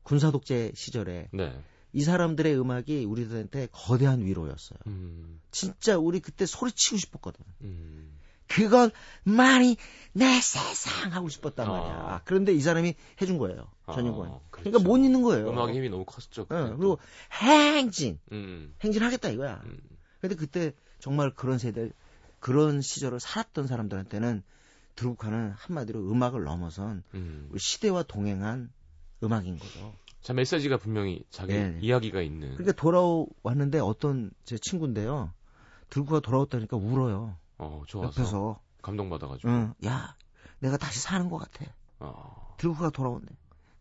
군사 0.07 0.31
독재 0.31 0.71
시절에 0.75 1.29
네. 1.33 1.61
이 1.93 2.03
사람들의 2.03 2.59
음악이 2.61 3.05
우리들한테 3.05 3.69
거대한 3.73 4.21
위로였어요. 4.25 4.79
음. 4.87 5.41
진짜 5.51 5.99
우리 5.99 6.21
그때 6.21 6.47
소리치고 6.47 6.97
싶었거든. 6.97 7.45
음. 7.63 8.17
그건 8.47 8.93
많이 9.25 9.77
내 10.13 10.41
세상 10.41 11.13
하고 11.13 11.29
싶었단 11.29 11.67
아. 11.67 11.71
말이야. 11.71 12.23
그런데 12.25 12.55
이 12.55 12.61
사람이 12.61 12.95
해준 13.21 13.39
거예요. 13.39 13.67
아, 13.87 13.95
그러니까 13.95 14.41
그렇죠. 14.51 14.79
못 14.79 14.99
있는 14.99 15.23
거예요. 15.23 15.49
음악의 15.51 15.75
힘이 15.75 15.89
너무 15.89 16.05
컸죠. 16.05 16.47
응, 16.53 16.69
또. 16.71 16.77
그리고 16.77 16.99
행진, 17.33 18.21
음. 18.31 18.75
행진하겠다 18.83 19.31
이거야. 19.31 19.61
음. 19.65 19.81
근데 20.21 20.37
그때 20.37 20.73
정말 21.01 21.35
그런 21.35 21.59
세대, 21.59 21.91
그런 22.39 22.81
시절을 22.81 23.19
살았던 23.19 23.67
사람들한테는 23.67 24.45
들국화는 24.97 25.53
한마디로 25.53 26.11
음악을 26.11 26.45
넘어선 26.45 27.03
음. 27.15 27.51
시대와 27.57 28.03
동행한 28.05 28.73
음악인 29.23 29.59
거죠. 29.59 29.95
자, 30.23 30.33
메시지가 30.33 30.79
분명히 30.79 31.25
자기 31.31 31.53
네. 31.53 31.79
이야기가 31.81 32.21
있는. 32.21 32.55
그러니까 32.55 32.73
돌아왔는데 32.73 33.79
어떤 33.79 34.33
제 34.45 34.59
친구인데요. 34.59 35.33
들국화 35.89 36.21
돌아왔다니까 36.21 36.77
울어요. 36.77 37.37
어, 37.59 37.85
좋아서. 37.87 38.21
옆에서. 38.21 38.61
감동받아가지고. 38.83 39.49
응, 39.49 39.75
야, 39.85 40.17
내가 40.59 40.77
다시 40.77 41.01
사는 41.01 41.29
것 41.29 41.39
같아. 41.39 41.73
어. 42.01 42.55
들국화가 42.59 42.91
돌아온대. 42.91 43.35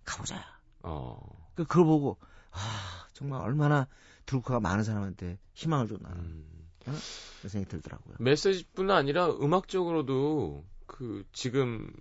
가보자. 0.03 0.43
어. 0.83 1.19
그, 1.55 1.65
그걸 1.65 1.85
보고, 1.85 2.17
아, 2.51 3.07
정말 3.13 3.41
얼마나 3.41 3.87
들국화가 4.25 4.59
많은 4.59 4.83
사람한테 4.83 5.39
희망을 5.53 5.87
줬나. 5.87 6.09
음. 6.09 6.45
그런 6.83 6.99
생각이 7.49 7.69
들더라고요. 7.69 8.17
메시지뿐 8.19 8.91
아니라 8.91 9.29
음악적으로도 9.29 10.63
그 10.85 11.25
지금 11.33 11.91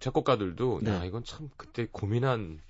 작곡가들도 0.00 0.80
네. 0.82 0.90
야 0.90 1.04
이건 1.04 1.24
참 1.24 1.50
그때 1.56 1.86
고민한 1.90 2.60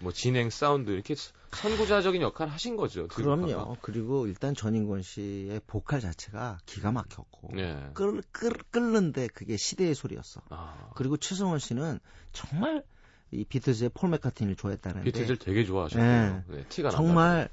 뭐 0.00 0.12
진행 0.12 0.50
사운드 0.50 0.90
이렇게 0.90 1.14
선구자적인 1.52 2.22
역할을 2.22 2.52
하신 2.52 2.76
거죠. 2.76 3.08
그럼요. 3.08 3.76
그리고 3.80 4.26
일단 4.26 4.54
전인권 4.54 5.02
씨의 5.02 5.60
보컬 5.66 6.00
자체가 6.00 6.58
기가 6.66 6.92
막혔고, 6.92 7.50
네. 7.54 7.90
끌, 7.94 8.22
끌, 8.30 8.52
끓는데 8.70 9.28
그게 9.28 9.56
시대의 9.56 9.94
소리였어. 9.94 10.42
아, 10.50 10.90
그리고 10.94 11.16
최성원 11.16 11.58
씨는 11.58 12.00
정말 12.32 12.84
이 13.30 13.44
비틀즈의 13.44 13.90
폴 13.94 14.10
맥카트니를 14.10 14.56
좋아했다는데, 14.56 15.04
비트들 15.04 15.38
되게 15.38 15.64
좋아하셨고요. 15.64 16.44
네, 16.48 16.64
티가 16.68 16.90
난다. 16.90 16.96
정말 16.96 17.48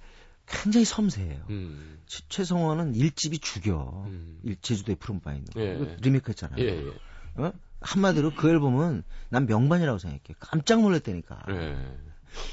굉장히 0.48 0.86
섬세해요. 0.86 1.46
음. 1.50 2.00
최, 2.06 2.22
최성원은 2.30 2.96
일집이 2.96 3.40
죽여. 3.40 4.04
음. 4.08 4.40
일- 4.44 4.58
제주도의 4.62 4.96
푸른 4.98 5.20
바위 5.20 5.38
있는 5.38 5.52
거. 5.54 5.62
예. 5.62 5.76
이거 5.76 5.96
리메이크 6.02 6.30
했잖아요. 6.30 6.64
예, 6.64 6.86
예. 6.86 7.42
어? 7.42 7.52
한마디로 7.82 8.34
그 8.36 8.50
앨범은 8.50 9.04
난 9.30 9.46
명반이라고 9.46 9.98
생각해. 10.00 10.22
깜짝 10.40 10.82
놀랐다니까. 10.82 11.44
예. 11.50 11.98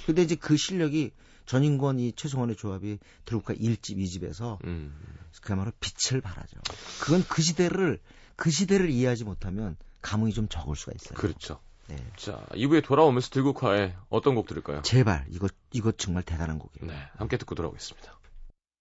근데 0.07 0.23
이제 0.23 0.35
그 0.37 0.57
실력이 0.57 1.13
전인권 1.47 1.99
이 1.99 2.13
최성원의 2.13 2.57
조합이 2.57 2.99
들국화 3.25 3.55
1집, 3.55 3.97
2집에서 3.99 4.63
음. 4.65 4.95
그야말로 5.43 5.73
빛을 5.81 6.21
발하죠. 6.21 6.57
그건 7.01 7.25
그 7.29 7.43
시대를 7.43 7.99
그 8.37 8.51
시대를 8.51 8.91
이해하지 8.91 9.25
못하면 9.25 9.77
감흥이 10.03 10.33
좀 10.33 10.49
적을 10.49 10.77
수가 10.77 10.93
있어요. 10.95 11.15
그렇죠. 11.19 11.61
네. 11.97 12.05
자, 12.17 12.47
2부에 12.53 12.83
돌아오면서 12.85 13.31
들국화에 13.31 13.95
어떤 14.09 14.35
곡 14.35 14.47
들을까요? 14.47 14.83
제발 14.83 15.27
이거 15.29 15.49
이거 15.73 15.93
정말 15.93 16.23
대단한 16.23 16.59
곡이에요. 16.59 16.91
네, 16.93 16.99
함께 17.17 17.37
듣고 17.37 17.55
돌아오겠습니다. 17.55 18.19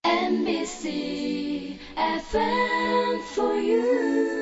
NBC 0.06 1.80
FM 1.97 3.21
for 3.34 3.54
you. 3.56 4.40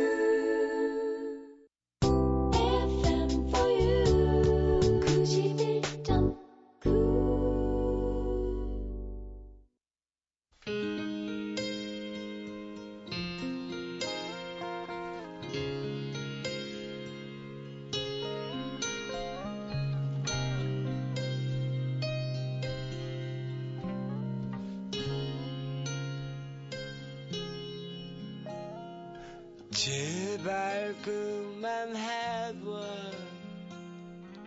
제발 29.71 30.95
그만해봐 31.03 32.69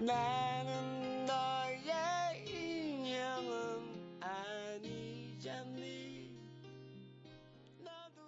나는 0.00 1.26
너의 1.26 2.44
인형은 2.48 4.18
아니잖니 4.20 6.28
너도 7.78 8.22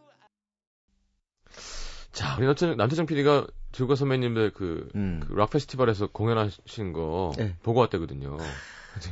자, 2.12 2.37
우리 2.37 2.46
남태정, 2.46 2.76
남태정 2.76 3.07
PD가 3.07 3.46
들국화 3.72 3.96
선배님들 3.96 4.52
그, 4.52 4.88
음. 4.94 5.20
그 5.26 5.35
락 5.35 5.50
페스티벌에서 5.50 6.07
공연하신 6.07 6.92
거 6.92 7.33
네. 7.37 7.57
보고 7.64 7.80
왔대거든요. 7.80 8.37
근데 8.37 9.11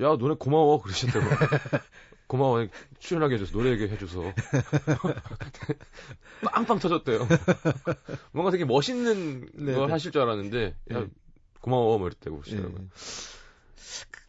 야, 0.00 0.16
너네 0.16 0.36
고마워 0.38 0.80
그러셨다고. 0.80 1.20
고마워 2.32 2.66
출연하게 2.98 3.34
해줘서 3.34 3.52
노래 3.52 3.72
얘기 3.72 3.84
해줘서 3.84 4.32
빵빵 6.40 6.78
터졌대요. 6.78 7.28
뭔가 8.32 8.50
되게 8.50 8.64
멋있는 8.64 9.50
네, 9.52 9.74
걸 9.74 9.88
네. 9.88 9.92
하실 9.92 10.12
줄 10.12 10.22
알았는데 10.22 10.74
야, 10.92 11.00
네. 11.00 11.06
고마워 11.60 11.98
뭐 11.98 12.06
이랬다고 12.06 12.40
그러시더라고요. 12.40 12.80
예. 12.80 12.86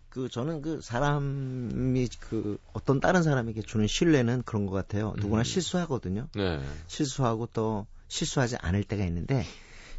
그 0.09 0.27
저는 0.27 0.61
그 0.61 0.81
사람이 0.81 2.09
그 2.19 2.57
어떤 2.73 2.99
다른 2.99 3.23
사람에게 3.23 3.61
주는 3.61 3.87
신뢰는 3.87 4.43
그런 4.43 4.65
것 4.65 4.73
같아요. 4.73 5.13
누구나 5.17 5.39
음. 5.39 5.43
실수하거든요. 5.45 6.27
네. 6.35 6.59
실수하고 6.87 7.47
또 7.53 7.87
실수하지 8.09 8.57
않을 8.57 8.83
때가 8.83 9.05
있는데 9.05 9.45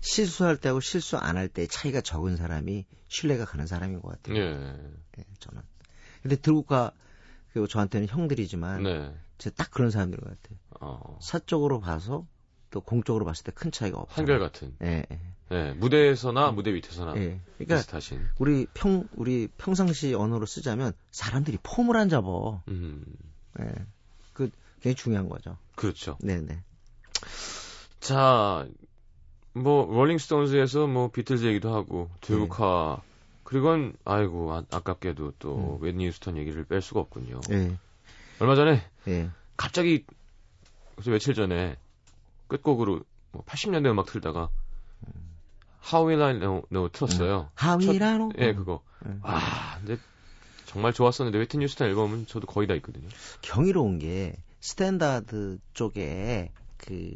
실수할 0.01 0.59
때하고 0.59 0.81
실수 0.81 1.17
안 1.17 1.39
할 1.39 1.49
때 1.49 1.67
차이가 1.67 2.03
적은 2.03 2.37
사람이 2.37 2.85
신뢰가 3.09 3.47
가는 3.47 3.67
사람인 3.67 4.03
것 4.03 4.11
같아요. 4.11 4.37
예. 4.37 4.77
예, 5.19 5.25
저는. 5.41 5.63
근데 6.23 6.37
들국화 6.37 6.93
그 7.55 7.69
저한테는 7.69 8.09
형들이지만 8.09 8.83
네. 8.83 9.15
제가 9.39 9.55
딱 9.57 9.71
그런 9.71 9.91
사람들 9.91 10.19
것 10.19 10.29
같아요. 10.29 10.59
어. 10.81 11.19
사적으로 11.23 11.79
봐서 11.81 12.27
또 12.71 12.81
공적으로 12.81 13.25
봤을 13.25 13.45
때 13.45 13.53
큰 13.53 13.71
차이가 13.71 13.99
없죠. 13.99 14.15
한결 14.17 14.41
같은. 14.41 14.75
예, 14.83 15.07
예. 15.11 15.21
예. 15.53 15.73
무대에서나 15.75 16.51
무대 16.51 16.73
밑에서나 16.73 17.15
예. 17.17 17.41
그러니까 17.57 17.77
비슷하신. 17.77 18.21
우리 18.39 18.67
평 18.75 19.09
우리 19.15 19.47
평상시 19.57 20.15
언어로 20.15 20.47
쓰자면 20.47 20.93
사람들이 21.13 21.59
폼을 21.63 21.97
안 21.97 22.09
잡어. 22.09 22.63
음. 22.69 23.05
예. 23.61 23.73
그 24.33 24.51
굉장히 24.81 24.97
중요한 24.97 25.29
거죠. 25.29 25.57
그렇죠. 25.77 26.19
네, 26.21 26.41
네. 26.41 26.61
자, 28.01 28.67
뭐 29.53 29.87
롤링스톤즈에서 29.87 30.89
뭐 30.89 31.09
비틀즈 31.13 31.45
얘기도 31.45 31.73
하고 31.73 32.11
들국화 32.21 33.01
그리고는 33.45 33.95
아이고 34.05 34.53
아, 34.53 34.65
아깝게도 34.71 35.35
또 35.39 35.79
음. 35.79 35.83
웨드니 35.83 36.09
휴스턴 36.09 36.37
얘기를 36.37 36.65
뺄 36.65 36.83
수가 36.83 37.01
없군요. 37.01 37.41
예. 37.51 37.77
얼마 38.41 38.55
전에 38.57 38.83
예. 39.09 39.31
갑자기 39.57 40.05
그래서 40.95 41.11
며칠 41.11 41.35
전에 41.35 41.77
끝곡으로 42.49 43.01
뭐 43.33 43.43
80년대 43.45 43.87
음악 43.87 44.07
틀다가 44.07 44.49
How 45.93 46.09
Will 46.09 46.23
I 46.23 46.39
Know, 46.39 46.63
know 46.71 46.89
틀었어요. 46.91 47.51
하위라노. 47.55 48.33
예, 48.39 48.55
그거. 48.55 48.83
음. 49.05 49.21
아, 49.23 49.79
근데 49.79 49.99
정말 50.65 50.95
좋았었는데 50.95 51.39
웨트니 51.39 51.65
휴스턴 51.65 51.89
앨범은 51.89 52.27
저도 52.27 52.47
거의 52.47 52.67
다 52.67 52.75
있거든요. 52.77 53.07
경이로운 53.43 53.99
게 53.99 54.35
standard 54.61 55.59
쪽에 55.75 56.53
그 56.79 57.15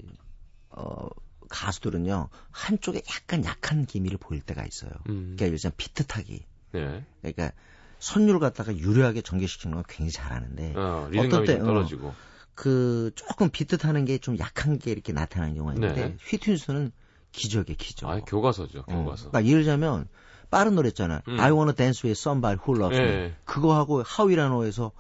어, 0.70 1.08
가수들은요 1.48 2.28
한쪽에 2.50 3.02
약간 3.11 3.44
약한 3.44 3.87
기미를 3.87 4.18
보일 4.18 4.40
때가 4.40 4.64
있어요. 4.64 4.90
음. 5.08 5.34
그러니까 5.37 5.52
요즘 5.52 5.70
비트 5.76 6.04
타기. 6.06 6.44
네. 6.72 7.04
그러니까 7.22 7.52
선율을 7.98 8.38
갖다가 8.40 8.76
유려하게 8.76 9.22
전개시키는 9.22 9.74
건 9.74 9.84
굉장히 9.88 10.12
잘하는데 10.12 10.74
어, 10.76 11.11
어떤 11.16 11.44
때, 11.44 11.56
좀 11.58 11.66
떨어지고. 11.66 12.14
그 12.54 13.11
조금 13.14 13.50
비트 13.50 13.78
타는 13.78 14.04
게 14.04 14.18
좀 14.18 14.38
약한 14.38 14.78
게 14.78 14.90
이렇게 14.90 15.12
나타나는 15.12 15.54
경우가 15.54 15.74
있는데 15.74 16.08
네. 16.08 16.16
휘트니는 16.20 16.92
기적이에요, 17.32 17.76
기적. 17.76 18.08
아, 18.11 18.20
교과서죠, 18.20 18.80
어, 18.80 18.82
교과서. 18.84 19.30
그러니까 19.30 19.48
예를 19.50 19.62
들자면 19.64 20.08
빠른 20.50 20.74
노래 20.74 20.88
있잖아. 20.88 21.22
음. 21.28 21.38
I 21.38 21.50
wanna 21.52 21.74
dance 21.74 22.06
with 22.08 22.18
somebody 22.18 22.58
who 22.61 22.78
loves 22.80 22.98
me. 23.00 23.06
예. 23.08 23.37
그거하고 23.44 24.02
하위라노에서 24.02 24.92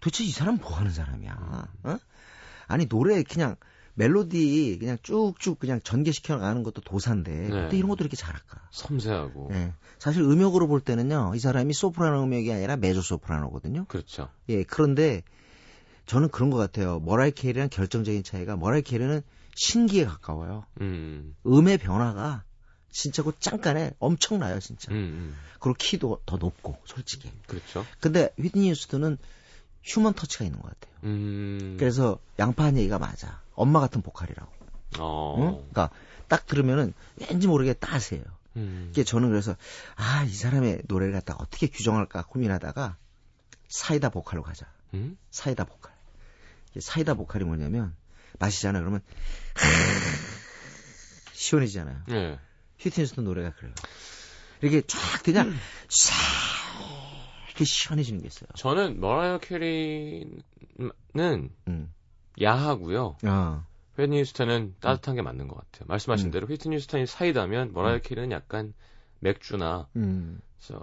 도대체 0.00 0.24
이 0.24 0.30
사람 0.30 0.56
뭐 0.58 0.72
하는 0.76 0.92
사람이야? 0.92 1.68
어? 1.84 1.98
아니 2.68 2.86
노래 2.86 3.22
그냥 3.22 3.56
멜로디 3.94 4.78
그냥 4.80 4.98
쭉쭉 5.02 5.58
그냥 5.58 5.80
전개시켜 5.82 6.36
나가는 6.36 6.62
것도 6.62 6.80
도사인데 6.82 7.32
네. 7.32 7.60
어떻게 7.60 7.78
이런 7.78 7.88
것도 7.88 8.02
이렇게 8.02 8.16
잘할까? 8.16 8.68
섬세하고. 8.70 9.50
예. 9.52 9.72
사실 9.98 10.22
음역으로 10.22 10.66
볼 10.66 10.80
때는요. 10.80 11.32
이 11.34 11.38
사람이 11.38 11.72
소프라노 11.72 12.24
음역이 12.24 12.52
아니라 12.52 12.76
메조 12.76 13.02
소프라노거든요. 13.02 13.86
그렇죠. 13.86 14.28
예. 14.48 14.64
그런데 14.64 15.22
저는 16.06 16.28
그런 16.28 16.50
것 16.50 16.56
같아요. 16.58 17.00
머라이어 17.00 17.30
캐리랑 17.30 17.68
결정적인 17.70 18.24
차이가 18.24 18.56
머라이어 18.56 18.82
캐리는 18.82 19.22
신기에 19.54 20.04
가까워요. 20.04 20.66
음, 20.80 21.34
음의 21.46 21.78
변화가 21.78 22.42
진짜 22.90 23.22
그 23.22 23.32
짱간에 23.38 23.92
엄청나요, 23.98 24.60
진짜. 24.60 24.92
음, 24.92 24.96
음. 24.96 25.36
그리고 25.60 25.76
키도 25.78 26.22
더 26.26 26.36
높고, 26.36 26.76
솔직히. 26.84 27.30
그렇죠. 27.46 27.86
근데 28.00 28.30
휘트니 28.38 28.70
휴스턴은 28.70 29.18
휴먼 29.82 30.14
터치가 30.14 30.44
있는 30.44 30.60
것 30.60 30.68
같아요. 30.68 30.94
음, 31.04 31.76
그래서 31.78 32.18
양파한 32.38 32.76
얘기가 32.76 32.98
맞아. 32.98 33.42
엄마 33.54 33.80
같은 33.80 34.02
보컬이라고. 34.02 34.52
어, 34.98 35.36
응? 35.38 35.68
그러니까 35.70 35.90
딱 36.28 36.46
들으면은 36.46 36.94
왠지 37.16 37.46
모르게 37.46 37.72
따세요. 37.74 38.22
음, 38.56 38.88
이게 38.90 39.02
저는 39.02 39.30
그래서 39.30 39.56
아, 39.96 40.24
이 40.24 40.32
사람의 40.32 40.82
노래를 40.86 41.12
갖다가 41.12 41.42
어떻게 41.42 41.66
규정할까 41.68 42.24
고민하다가 42.26 42.96
사이다 43.68 44.10
보컬로 44.10 44.42
가자. 44.42 44.66
음? 44.94 45.18
사이다 45.30 45.64
보컬. 45.64 45.92
사이다 46.78 47.14
보컬이 47.14 47.44
뭐냐면 47.44 47.94
마시잖아 48.38 48.80
그러면 48.80 49.00
시원해지잖아요. 51.32 52.02
예. 52.10 52.38
휘트니 52.78 53.04
휴스턴 53.04 53.24
노래가 53.24 53.52
그래요. 53.54 53.74
이렇게 54.60 54.82
쫙 54.86 55.22
그냥 55.22 55.52
싹 55.88 56.14
이렇게 57.48 57.64
시원해지는 57.64 58.22
게 58.22 58.26
있어요. 58.26 58.48
저는 58.56 59.00
머라이어 59.00 59.38
캐리는 59.38 60.42
음. 61.68 61.92
야하고요. 62.40 63.16
아, 63.24 63.64
휘트니 63.96 64.20
휴스턴은 64.20 64.74
따뜻한 64.80 65.14
게 65.14 65.22
맞는 65.22 65.48
것 65.48 65.56
같아요. 65.56 65.86
말씀하신 65.88 66.28
음. 66.28 66.30
대로 66.32 66.46
휘트니 66.46 66.76
휴스턴이 66.76 67.06
사이다면 67.06 67.72
머라이어 67.72 67.98
캐리는 68.00 68.30
약간 68.32 68.74
맥주나 69.20 69.86
음. 69.96 70.40
저 70.58 70.80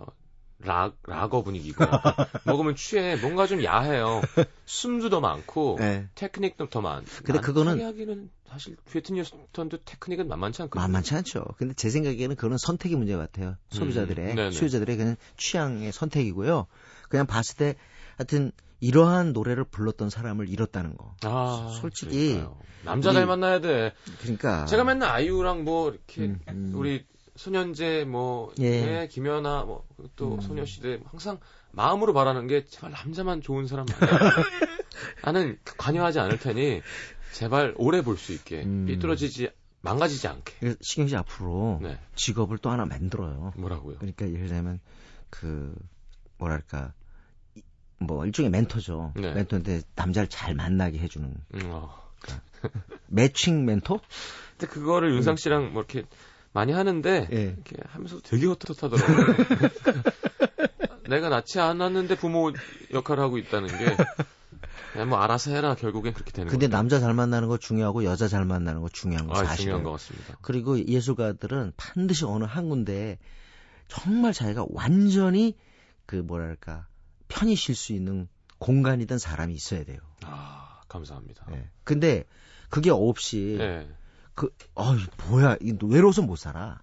락, 0.63 0.95
라거 1.07 1.41
분위기고 1.41 1.83
먹으면 2.45 2.75
취해 2.75 3.15
뭔가 3.15 3.47
좀 3.47 3.63
야해요. 3.63 4.21
숨도 4.65 5.09
더 5.09 5.19
많고 5.19 5.77
네. 5.79 6.07
테크닉도 6.15 6.69
더 6.69 6.81
많. 6.81 7.03
근데 7.23 7.39
그거는- 7.41 7.81
하기는 7.81 8.29
사실 8.47 8.77
휘트니 8.89 9.19
휴스턴도 9.21 9.79
테크닉은 9.85 10.27
만만치 10.27 10.61
않거든요. 10.63 10.81
만만치 10.81 11.15
않죠. 11.15 11.43
근데 11.57 11.73
제 11.73 11.89
생각에는 11.89 12.35
그거는 12.35 12.57
선택의 12.57 12.97
문제 12.97 13.15
같아요. 13.17 13.55
소비자들의, 13.71 14.37
음. 14.37 14.51
수요자들의 14.51 14.97
그냥 14.97 15.15
취향의 15.37 15.91
선택이고요. 15.91 16.67
그냥 17.09 17.25
봤을 17.25 17.55
때 17.57 17.75
하여튼 18.21 18.51
이러한 18.79 19.33
노래를 19.33 19.63
불렀던 19.63 20.09
사람을 20.11 20.47
잃었다는 20.47 20.95
거. 20.95 21.15
아, 21.23 21.69
솔직히 21.81 22.33
그러니까요. 22.33 22.57
남자 22.83 23.11
잘 23.13 23.25
만나야 23.25 23.59
돼. 23.61 23.93
그러니까 24.21 24.65
제가 24.65 24.83
맨날 24.83 25.09
아이유랑 25.09 25.63
뭐 25.63 25.89
이렇게 25.89 26.21
음, 26.25 26.39
음. 26.49 26.71
우리 26.75 27.03
소년제 27.35 28.05
뭐 28.05 28.51
예. 28.59 28.69
네, 28.85 29.07
김연아 29.07 29.63
뭐또 29.63 30.35
음. 30.35 30.41
소녀시대 30.41 30.99
항상 31.05 31.39
마음으로 31.71 32.13
바라는 32.13 32.45
게 32.47 32.65
제발 32.65 32.91
남자만 32.91 33.41
좋은 33.41 33.65
사람. 33.67 33.85
나는 35.23 35.57
관여하지 35.77 36.19
않을 36.19 36.37
테니 36.39 36.81
제발 37.33 37.73
오래 37.77 38.01
볼 38.03 38.17
수 38.17 38.33
있게 38.33 38.63
음. 38.63 38.85
삐뚤어지지 38.85 39.49
망가지지 39.81 40.27
않게. 40.27 40.75
신경 40.81 41.07
씨 41.07 41.15
앞으로 41.15 41.79
네. 41.81 41.97
직업을 42.15 42.59
또 42.59 42.69
하나 42.69 42.85
만들어요. 42.85 43.53
뭐라고요? 43.57 43.95
그러니까 43.97 44.29
예를 44.31 44.47
들면 44.47 44.79
그 45.31 45.73
뭐랄까 46.37 46.93
이- 46.99 47.00
뭐 48.01 48.25
일종의 48.25 48.49
멘토죠. 48.49 49.13
네. 49.15 49.33
멘토인데 49.33 49.81
남자를 49.95 50.27
잘 50.27 50.55
만나게 50.55 50.97
해주는 50.99 51.33
음, 51.53 51.61
어. 51.65 52.01
매칭 53.07 53.65
멘토? 53.65 53.99
근데 54.57 54.71
그거를 54.71 55.13
윤상 55.13 55.35
씨랑 55.35 55.73
뭐 55.73 55.83
이렇게 55.83 56.07
많이 56.51 56.73
하는데 56.73 57.27
예. 57.31 57.41
이렇게 57.41 57.75
하면서 57.87 58.19
되게 58.21 58.45
헛헛하더라고요. 58.47 59.35
내가 61.07 61.29
낳지 61.29 61.59
않았는데 61.59 62.15
부모 62.15 62.51
역할을 62.93 63.23
하고 63.23 63.37
있다는 63.37 63.67
게 63.67 63.97
그냥 64.93 65.09
뭐 65.09 65.19
알아서 65.19 65.51
해라 65.51 65.75
결국엔 65.75 66.13
그렇게 66.13 66.31
되는 66.31 66.49
근데 66.49 66.67
거죠. 66.67 66.77
남자 66.77 66.99
잘 66.99 67.13
만나는 67.13 67.47
거 67.47 67.57
중요하고 67.57 68.03
여자 68.03 68.27
잘 68.27 68.45
만나는 68.45 68.81
거 68.81 68.89
중요한 68.89 69.27
거 69.27 69.33
아, 69.33 69.43
사실은. 69.43 69.57
중요한 69.57 69.83
것 69.83 69.91
같습니다. 69.91 70.37
그리고 70.41 70.79
예술가들은 70.85 71.73
반드시 71.77 72.25
어느 72.25 72.45
한 72.45 72.69
군데 72.69 73.17
정말 73.87 74.33
자기가 74.33 74.65
완전히 74.69 75.55
그 76.05 76.15
뭐랄까 76.17 76.87
편히 77.31 77.55
쉴 77.55 77.75
수 77.75 77.93
있는 77.93 78.27
공간이든 78.59 79.17
사람이 79.17 79.53
있어야 79.53 79.85
돼요. 79.85 79.99
아, 80.25 80.81
감사합니다. 80.89 81.45
예. 81.51 81.69
근데 81.85 82.25
그게 82.69 82.89
없이 82.91 83.55
네. 83.57 83.89
그 84.35 84.53
어이 84.75 84.99
뭐야 85.29 85.55
이 85.61 85.77
외로워서 85.81 86.21
못 86.21 86.35
살아. 86.35 86.81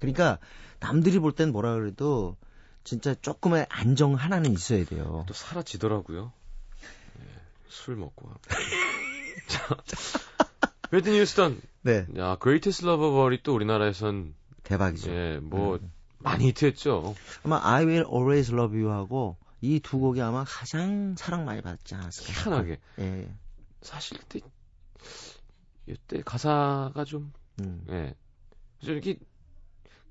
그러니까 0.00 0.38
남들이 0.80 1.18
볼 1.20 1.32
땐 1.32 1.52
뭐라 1.52 1.74
그래도 1.74 2.36
진짜 2.84 3.14
조금의 3.14 3.66
안정 3.68 4.14
하나는 4.14 4.52
있어야 4.52 4.84
돼요. 4.84 5.24
또 5.28 5.34
사라지더라고요. 5.34 6.32
네, 7.18 7.24
술 7.68 7.96
먹고. 7.96 8.30
자, 9.48 9.76
웨드니 10.90 11.20
휴스턴, 11.20 11.60
네, 11.82 12.06
야, 12.18 12.36
of 12.36 13.20
All이 13.22 13.42
또 13.42 13.54
우리나라에선 13.54 14.34
대박이죠. 14.64 15.10
예, 15.10 15.38
뭐 15.40 15.76
음. 15.76 15.92
많이 16.18 16.48
히트했죠. 16.48 17.14
아마 17.44 17.60
I 17.62 17.84
Will 17.84 18.06
Always 18.06 18.52
Love 18.52 18.80
You하고 18.80 19.36
이 19.62 19.80
두 19.80 19.98
곡이 19.98 20.20
아마 20.20 20.44
가장 20.44 21.14
사랑 21.16 21.44
많이 21.44 21.62
받지 21.62 21.94
않았을까. 21.94 22.32
희한하게. 22.32 22.78
예. 23.00 23.28
사실 23.82 24.18
그때 24.18 24.40
이때 25.86 26.22
가사가 26.24 27.04
좀 27.04 27.32
음. 27.60 27.84
예. 27.90 28.14
좀 28.80 28.92
이렇게 28.94 29.18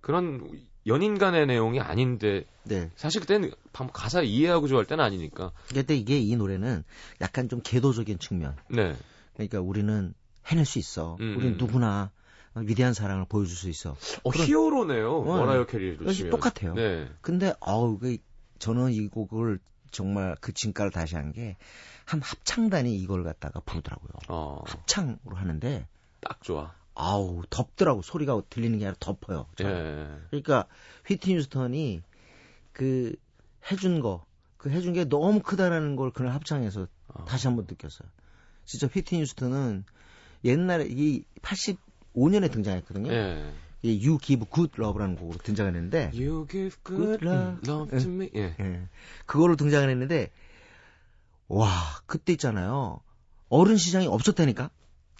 그런 0.02 0.50
연인 0.88 1.18
간의 1.18 1.48
내용이 1.48 1.80
아닌데 1.80 2.46
네. 2.64 2.92
사실 2.96 3.22
그때는 3.22 3.52
방- 3.74 3.90
가사 3.92 4.22
이해하고 4.22 4.68
좋아할 4.68 4.86
때는 4.86 5.04
아니니까. 5.04 5.52
근데 5.74 5.96
이게 5.96 6.20
이 6.20 6.36
노래는 6.36 6.84
약간 7.22 7.50
좀 7.50 7.62
계도적인 7.64 8.20
측면. 8.20 8.56
네. 8.70 8.96
그러니까 9.34 9.60
우리는 9.62 10.14
해낼 10.48 10.66
수 10.66 10.80
있어. 10.80 11.18
음, 11.20 11.36
우리는 11.38 11.54
음. 11.54 11.58
누구나 11.58 12.12
위대한 12.56 12.94
사랑을 12.94 13.26
보여줄 13.28 13.56
수 13.58 13.70
있어. 13.70 13.96
어, 14.24 14.30
그런- 14.32 14.48
히어로네요. 14.48 15.12
어, 15.12 15.66
그래서 15.68 16.14
치면. 16.14 16.32
똑같아요. 16.32 16.74
네. 16.76 17.10
근데 17.22 17.54
어우 17.60 17.98
그 18.00 18.18
저는 18.60 18.92
이 18.92 19.08
곡을 19.08 19.60
정말 19.92 20.36
그 20.42 20.54
진가를 20.54 20.92
다시 20.92 21.16
한 21.16 21.32
게 21.32 21.56
한 22.06 22.22
합창단이 22.22 22.96
이걸 22.98 23.24
갖다가 23.24 23.60
부르더라고요. 23.62 24.12
어, 24.30 24.62
합창으로 24.66 25.36
하는데 25.36 25.88
딱 26.22 26.42
좋아. 26.44 26.74
아우 26.94 27.42
덥더라고 27.50 28.02
소리가 28.02 28.42
들리는 28.50 28.78
게 28.78 28.86
아니라 28.86 28.96
덮어요. 29.00 29.48
예. 29.62 30.08
그러니까 30.30 30.68
휘트니 31.08 31.36
휴스턴이 31.38 32.04
그 32.72 33.16
해준 33.72 34.00
거, 34.00 34.26
그 34.58 34.70
해준 34.70 34.94
게 34.94 35.04
너무 35.06 35.42
크다라는 35.42 35.96
걸 35.96 36.12
그날 36.12 36.34
합창에서 36.34 36.88
어. 37.08 37.26
다시 37.26 37.48
한번 37.48 37.66
느꼈어요. 37.68 38.08
진짜 38.66 38.88
휘트니 38.88 39.22
휴스턴은 39.22 39.84
옛날에 40.44 40.86
이 40.88 41.24
85년에 41.42 42.52
등장했거든요. 42.52 43.12
예. 43.12 43.52
이 43.86 44.04
You 44.04 44.18
Give 44.20 44.46
Good 44.52 44.74
Love라는 44.80 45.16
곡으로 45.16 45.38
등장을 45.38 45.74
했는데 45.76 46.12
You 46.14 46.48
give 46.50 46.76
Good 46.84 47.20
good 47.20 47.26
love. 47.26 47.72
love 47.72 48.00
to 48.00 48.10
me. 48.12 48.30
예. 48.36 48.56
예. 48.60 48.88
그걸로 49.28 49.56
등장을 49.56 49.88
했는데 49.88 50.32
와 51.48 51.70
그때 52.08 52.34
있잖아요. 52.34 53.00
어른 53.50 53.78
시장이 53.78 54.08
없었다니까. 54.08 54.72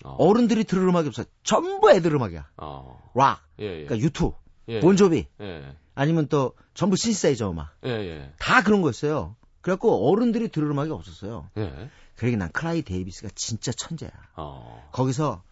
어. 0.04 0.16
어른들이 0.18 0.64
들을 0.64 0.88
음악이 0.88 1.08
없어. 1.08 1.24
전부 1.44 1.92
애들 1.92 2.14
음악이야. 2.16 2.50
어. 2.58 3.12
락, 3.14 3.42
예, 3.60 3.66
예. 3.66 3.86
그러니까 3.86 4.00
U2, 4.00 4.34
예. 4.68 4.80
본조비, 4.80 5.28
예. 5.42 5.76
아니면 5.94 6.28
또 6.28 6.54
전부 6.74 6.96
신시사이저 6.96 7.52
음악. 7.52 7.76
예, 7.86 7.90
예. 7.90 8.34
다 8.40 8.62
그런 8.64 8.82
거였어요. 8.82 9.36
그래갖고 9.62 10.10
어른들이 10.12 10.50
들을 10.50 10.70
음악이 10.70 10.92
없었어요. 10.92 11.50
예. 11.58 11.90
그러게 12.18 12.36
난 12.36 12.52
클라이브 12.52 12.82
데이비스가 12.82 13.30
진짜 13.36 13.72
천재야. 13.72 14.12
어. 14.36 14.90
거기서 14.92 15.44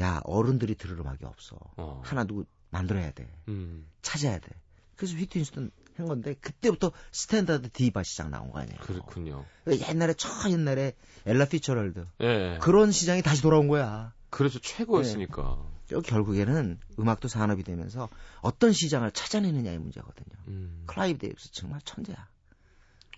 야 0.00 0.20
어른들이 0.24 0.74
들을 0.74 0.98
음악이 1.00 1.24
없어. 1.24 1.58
어. 1.76 2.02
하나 2.04 2.24
누구 2.24 2.44
만들어야 2.70 3.10
돼. 3.10 3.28
음. 3.48 3.86
찾아야 4.02 4.38
돼. 4.38 4.48
그래서 4.96 5.16
휘트니 5.16 5.42
휴스턴 5.42 5.70
한 5.96 6.06
건데 6.06 6.34
그때부터 6.40 6.92
스탠다드 7.10 7.70
디바 7.70 8.04
시장 8.04 8.30
나온 8.30 8.50
거 8.50 8.60
아니에요. 8.60 8.78
그렇군요. 8.80 9.44
옛날에 9.66 10.14
저 10.14 10.28
옛날에 10.48 10.94
엘라 11.26 11.46
피츠제럴드 11.46 12.06
예. 12.20 12.58
그런 12.60 12.92
시장이 12.92 13.22
다시 13.22 13.42
돌아온 13.42 13.68
거야. 13.68 14.12
그래서 14.30 14.58
최고였으니까. 14.60 15.58
저 15.88 16.00
결국에는 16.00 16.78
음악도 16.98 17.28
산업이 17.28 17.64
되면서 17.64 18.08
어떤 18.42 18.72
시장을 18.72 19.10
찾아내느냐의 19.10 19.78
문제거든요. 19.78 20.36
음. 20.48 20.82
클라이브 20.86 21.18
데이비스 21.18 21.50
정말 21.52 21.80
천재야. 21.84 22.28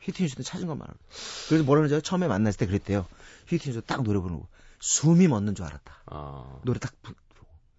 휘트니 0.03 0.29
휴스턴 0.29 0.45
찾은 0.45 0.67
것만 0.69 0.87
알고. 0.89 1.01
그래서 1.49 1.65
뭐라 1.65 1.81
그러죠? 1.81 2.01
처음에 2.01 2.29
만났을 2.29 2.59
때 2.59 2.67
그랬대요. 2.67 3.07
휘트니 3.49 3.75
휴스턴 3.75 3.83
딱 3.87 4.03
노래 4.05 4.21
부르고 4.21 4.47
숨이 4.81 5.29
멎는 5.29 5.55
줄 5.55 5.65
알았다. 5.67 6.03
아. 6.07 6.61
노래 6.65 6.79
딱 6.79 6.93
부르고. 7.03 7.21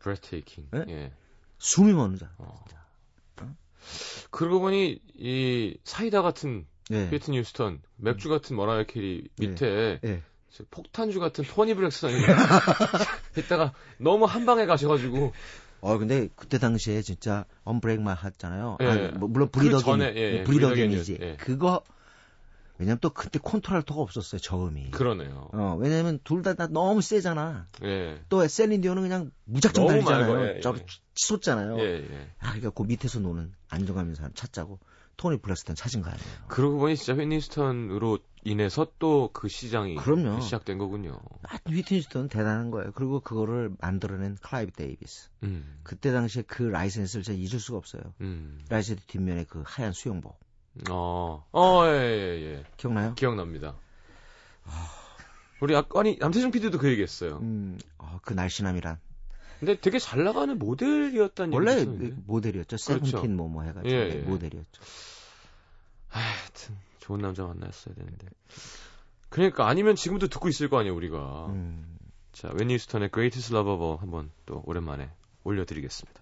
breathtaking. 0.02 0.70
예? 0.76 0.86
예. 0.94 1.12
숨이 1.58 1.94
멎는 1.94 2.18
자. 2.18 2.30
어. 2.38 2.64
그러고 4.30 4.60
보니 4.62 5.00
이 5.16 5.78
사이다 5.84 6.22
같은 6.22 6.66
예. 6.92 7.10
피트 7.10 7.32
뉴스턴, 7.32 7.82
맥주 7.98 8.30
같은 8.30 8.56
머라이어 8.56 8.84
캐리 8.86 9.28
밑에 9.40 10.00
예. 10.04 10.24
저 10.52 10.64
폭탄주 10.70 11.20
같은 11.20 11.44
토니 11.44 11.74
브렉슨이 11.74 12.14
했다가 13.38 13.74
너무 13.98 14.26
한 14.26 14.46
방에 14.46 14.66
가셔가지고 14.66 15.34
어 15.82 15.98
근데 15.98 16.30
그때 16.36 16.60
당시에 16.60 17.02
진짜 17.02 17.46
언브레이크만 17.64 18.18
했잖아요. 18.24 18.78
예. 18.82 18.86
아니, 18.86 19.08
뭐, 19.18 19.28
물론 19.30 19.50
그 19.52 19.60
브리더 19.60 19.80
전에, 19.80 20.14
겐, 20.14 20.18
예, 20.24 20.40
예, 20.40 20.44
브리더. 20.44 20.70
겐이었- 20.74 21.22
예. 21.22 21.36
그거 21.38 21.84
왜냐면 22.82 22.98
또 23.00 23.12
그때 23.12 23.38
콘트랄토가 23.40 24.02
없었어요 24.02 24.40
저음이. 24.42 24.92
그러네요. 24.92 25.50
어 25.54 25.78
왜냐면 25.80 26.20
둘 26.24 26.42
다 26.42 26.56
다 26.56 26.68
너무 26.68 27.02
세잖아. 27.02 27.68
예. 27.84 28.20
또 28.28 28.46
셀린 28.48 28.73
디온은 28.73 29.02
그냥 29.04 29.32
무작정 29.46 29.86
달리잖아요. 29.88 30.34
맑아요. 30.34 30.56
예, 30.58 30.60
저 30.62 30.74
예. 30.76 30.86
치솟잖아요. 31.14 31.78
예, 31.80 31.84
예. 32.12 32.30
아 32.40 32.48
그러니까 32.54 32.72
그 32.72 32.84
밑에서 32.84 33.20
노는 33.20 33.54
안정감 33.70 34.06
있는 34.06 34.16
사람 34.16 34.34
찾자고 34.34 34.80
토니 35.18 35.38
브랙스톤 35.42 35.76
찾은 35.76 36.02
거 36.02 36.10
아니에요. 36.10 36.28
그러고 36.48 36.80
보니 36.80 36.98
진짜 36.98 37.14
휘트니 37.14 37.52
휴스턴으로 37.52 38.18
인해서 38.44 38.88
또 38.98 39.30
그 39.32 39.48
시장이 39.48 39.96
그럼요. 39.96 40.42
시작된 40.42 40.80
거군요. 40.80 41.20
하여튼 41.44 41.74
휘트니 41.74 41.98
휴스턴 41.98 42.28
대단한 42.30 42.72
거예요. 42.72 42.92
그리고 42.96 43.20
그거를 43.20 43.72
만들어낸 43.80 44.36
클라이브 44.42 44.72
데이비스. 44.72 45.30
음. 45.44 45.80
그때 45.84 46.12
당시에 46.12 46.42
그 46.48 46.64
라이센스를 46.64 47.22
제가 47.24 47.38
잊을 47.38 47.60
수가 47.60 47.78
없어요. 47.78 48.02
음. 48.22 48.60
라이센스 48.70 49.04
뒷면에 49.06 49.44
그 49.44 49.62
하얀 49.66 49.92
수영복. 49.94 50.40
어. 50.90 51.46
어, 51.52 51.86
예, 51.86 51.92
예, 51.92 52.42
예. 52.44 52.64
기억나요? 52.78 53.14
기억납니다. 53.16 53.76
우리 55.60 55.76
아까 55.76 56.00
아니 56.00 56.18
남태정 56.20 56.52
PD도 56.52 56.80
그 56.80 56.90
얘기 56.90 57.04
했어요. 57.04 57.40
음, 57.42 57.78
어, 57.98 58.20
그 58.24 58.34
날씬함이란. 58.34 59.00
근데 59.60 59.80
되게 59.80 60.00
잘 60.00 60.24
나가는 60.24 60.58
모델이었다는 60.58 61.54
원래 61.54 61.74
얘기 61.74 61.82
있었는데. 61.82 62.16
모델이었죠. 62.26 62.78
그렇죠. 62.78 63.06
세븐틴 63.06 63.36
뭐뭐 63.36 63.64
해가지고 63.64 63.94
예, 63.94 64.08
네, 64.08 64.16
예. 64.16 64.20
모델이었죠. 64.22 64.82
하여튼 66.08 66.76
좋은 67.00 67.22
남자 67.22 67.44
만났어야 67.44 67.94
되는데. 67.94 68.28
그러니까 69.30 69.68
아니면 69.68 69.96
지금도 69.96 70.30
듣고 70.30 70.50
있을 70.50 70.68
거 70.70 70.80
아니에요 70.80 70.96
우리가. 70.96 71.48
음, 71.50 71.86
자, 72.32 72.50
웬니 72.54 72.80
스턴의 72.80 73.10
Greatest 73.14 73.54
Love 73.54 73.74
of 73.74 73.84
All 73.84 74.00
한번 74.00 74.32
또 74.48 74.64
오랜만에 74.66 75.10
올려드리겠습니다. 75.44 76.21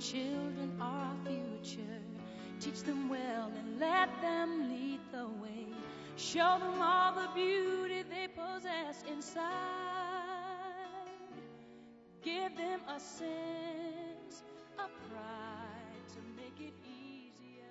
Children 0.00 0.78
are 0.80 1.10
our 1.10 1.16
future. 1.24 2.02
Teach 2.60 2.82
them 2.82 3.08
well 3.08 3.50
and 3.56 3.80
let 3.80 4.08
them 4.20 4.68
lead 4.68 5.00
the 5.12 5.26
way. 5.42 5.66
Show 6.16 6.58
them 6.58 6.82
all 6.82 7.14
the 7.14 7.28
beauty 7.34 8.02
they 8.02 8.28
possess 8.28 9.02
inside. 9.08 9.44
Give 12.22 12.56
them 12.56 12.80
a 12.88 12.98
sense 12.98 14.42
of 14.78 14.90
pride 15.10 16.06
to 16.14 16.20
make 16.36 16.58
it 16.58 16.74
easier. 16.82 17.64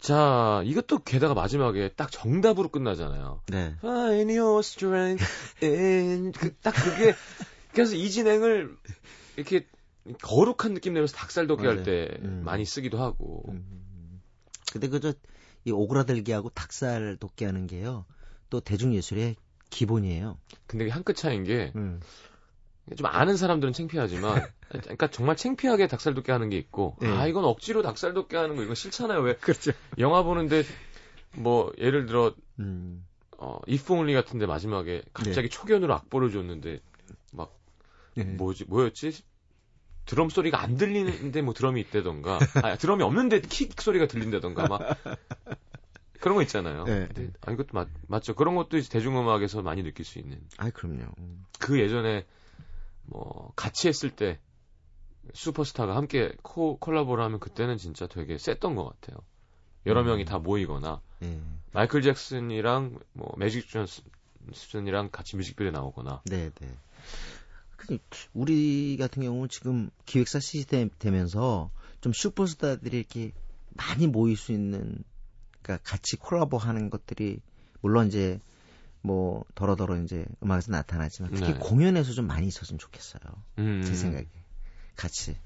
자, 0.00 0.62
이것도 0.64 1.00
게다가 1.00 1.34
마지막에 1.34 1.90
딱 1.96 2.10
정답으로 2.12 2.68
끝나잖아요. 2.68 3.42
네. 3.48 3.74
Find 3.82 4.32
your 4.32 4.60
strength 4.60 5.54
in 5.62 6.32
그, 6.32 6.54
딱 6.62 6.72
그게 6.72 7.14
그래서 7.76 7.94
이 7.94 8.10
진행을 8.10 8.76
이렇게 9.36 9.66
거룩한 10.22 10.74
느낌 10.74 10.94
내면서 10.94 11.16
닭살돋게 11.16 11.66
할 11.66 11.74
맞아요. 11.76 11.84
때 11.84 12.08
음. 12.22 12.42
많이 12.44 12.64
쓰기도 12.64 12.98
하고 12.98 13.44
음. 13.48 14.22
근데 14.72 14.88
그저 14.88 15.12
이 15.64 15.70
오그라들기 15.70 16.32
하고 16.32 16.48
닭살 16.50 17.16
돋게 17.18 17.44
하는 17.44 17.66
게요. 17.66 18.04
또 18.50 18.60
대중예술의 18.60 19.36
기본이에요. 19.70 20.38
근데 20.66 20.88
한 20.88 21.02
끗 21.02 21.16
차이인 21.16 21.44
게 21.44 21.72
음. 21.76 22.00
좀 22.96 23.06
아는 23.06 23.36
사람들은 23.36 23.72
창피하지만 23.72 24.46
그러니까 24.70 25.08
정말 25.10 25.36
창피하게 25.36 25.88
닭살 25.88 26.14
돋게 26.14 26.30
하는 26.30 26.48
게 26.50 26.56
있고 26.56 26.96
네. 27.00 27.08
아 27.08 27.26
이건 27.26 27.44
억지로 27.44 27.82
닭살 27.82 28.14
돋게 28.14 28.36
하는 28.36 28.54
거 28.56 28.62
이거 28.62 28.74
싫잖아요 28.74 29.20
왜 29.20 29.34
그렇죠. 29.34 29.72
영화 29.98 30.22
보는데 30.22 30.62
뭐 31.34 31.72
예를 31.78 32.06
들어 32.06 32.32
음. 32.60 33.04
어 33.38 33.58
Only 33.90 34.14
같은데 34.14 34.46
마지막에 34.46 35.02
갑자기 35.12 35.48
초견으로 35.50 35.92
악보를 35.94 36.30
줬는데 36.30 36.80
네. 38.16 38.24
뭐지 38.24 38.64
뭐였지 38.66 39.12
드럼 40.06 40.28
소리가 40.28 40.60
안 40.60 40.76
들리는데 40.76 41.42
뭐 41.42 41.52
드럼이 41.52 41.80
있다던가 41.80 42.38
아 42.62 42.76
드럼이 42.76 43.02
없는데 43.02 43.40
킥 43.40 43.80
소리가 43.80 44.06
들린다던가 44.06 44.68
막 44.68 44.80
그런 46.20 46.36
거 46.36 46.42
있잖아요. 46.42 46.84
네. 46.84 47.06
근데 47.06 47.32
아 47.42 47.52
이것도 47.52 47.68
맞, 47.72 47.88
맞죠. 48.08 48.34
그런 48.34 48.54
것도 48.54 48.78
이제 48.78 48.88
대중음악에서 48.88 49.62
많이 49.62 49.82
느낄 49.82 50.04
수 50.04 50.18
있는 50.18 50.40
아이 50.56 50.70
그럼요. 50.70 51.04
음. 51.18 51.44
그 51.58 51.78
예전에 51.78 52.24
뭐 53.04 53.52
같이 53.56 53.88
했을 53.88 54.10
때 54.10 54.40
슈퍼스타가 55.34 55.96
함께 55.96 56.32
코, 56.42 56.78
콜라보를 56.78 57.22
하면 57.24 57.40
그때는 57.40 57.76
진짜 57.76 58.06
되게 58.06 58.38
셌던 58.38 58.74
것 58.76 58.84
같아요. 58.84 59.18
여러 59.86 60.00
음. 60.00 60.06
명이 60.06 60.24
다 60.24 60.38
모이거나 60.38 61.00
예. 61.22 61.40
마이클 61.72 62.02
잭슨이랑 62.02 62.98
뭐 63.12 63.32
매직 63.36 63.66
존슨이랑 63.68 65.10
같이 65.10 65.36
뮤직비디오 65.36 65.70
나오거나 65.70 66.22
네, 66.24 66.50
네. 66.50 66.68
그 67.86 67.98
우리 68.34 68.96
같은 68.98 69.22
경우는 69.22 69.48
지금 69.48 69.90
기획사 70.04 70.40
시스템 70.40 70.90
되면서 70.98 71.70
좀 72.00 72.12
슈퍼스타들이 72.12 72.96
이렇게 72.98 73.32
많이 73.70 74.06
모일 74.06 74.36
수 74.36 74.52
있는 74.52 75.02
그러니까 75.62 75.88
같이 75.88 76.16
콜라보 76.16 76.58
하는 76.58 76.90
것들이 76.90 77.40
물론 77.80 78.06
이제 78.08 78.40
뭐 79.02 79.44
더러더러 79.54 79.96
이제 80.02 80.26
음악에서 80.42 80.72
나타나지만 80.72 81.32
특히 81.32 81.52
네. 81.52 81.58
공연에서 81.58 82.12
좀 82.12 82.26
많이 82.26 82.46
있었으면 82.48 82.78
좋겠어요. 82.78 83.22
음. 83.58 83.82
제 83.84 83.94
생각에. 83.94 84.26
같이 84.96 85.36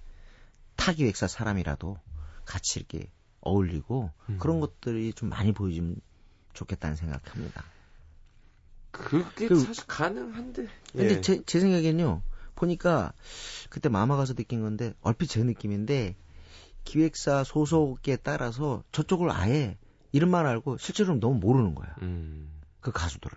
타 0.77 0.93
기획사 0.93 1.27
사람이라도 1.27 1.99
같이 2.45 2.79
이렇게 2.81 3.11
어울리고 3.41 4.11
음. 4.29 4.39
그런 4.39 4.61
것들이 4.61 5.13
좀 5.13 5.29
많이 5.29 5.53
보여주면 5.53 5.97
좋겠다는 6.55 6.97
생각합니다. 6.97 7.65
그게 8.91 9.49
그- 9.49 9.61
사실 9.61 9.85
가능한데. 9.87 10.67
근데 10.93 11.15
예. 11.17 11.21
제, 11.21 11.43
제 11.45 11.61
생각엔요, 11.61 12.23
보니까 12.61 13.13
그때 13.69 13.89
마마 13.89 14.17
가서 14.17 14.35
느낀 14.35 14.61
건데, 14.61 14.95
얼핏 15.01 15.29
제 15.29 15.43
느낌인데, 15.43 16.17
기획사 16.85 17.45
소속에 17.45 18.17
따라서 18.17 18.83
저쪽을 18.93 19.31
아예 19.31 19.79
이름만 20.13 20.47
알고 20.47 20.79
실제로는 20.79 21.21
너무 21.21 21.39
모르는 21.39 21.75
거야. 21.75 21.95
음. 22.03 22.51
그 22.81 22.91
가수들을. 22.93 23.37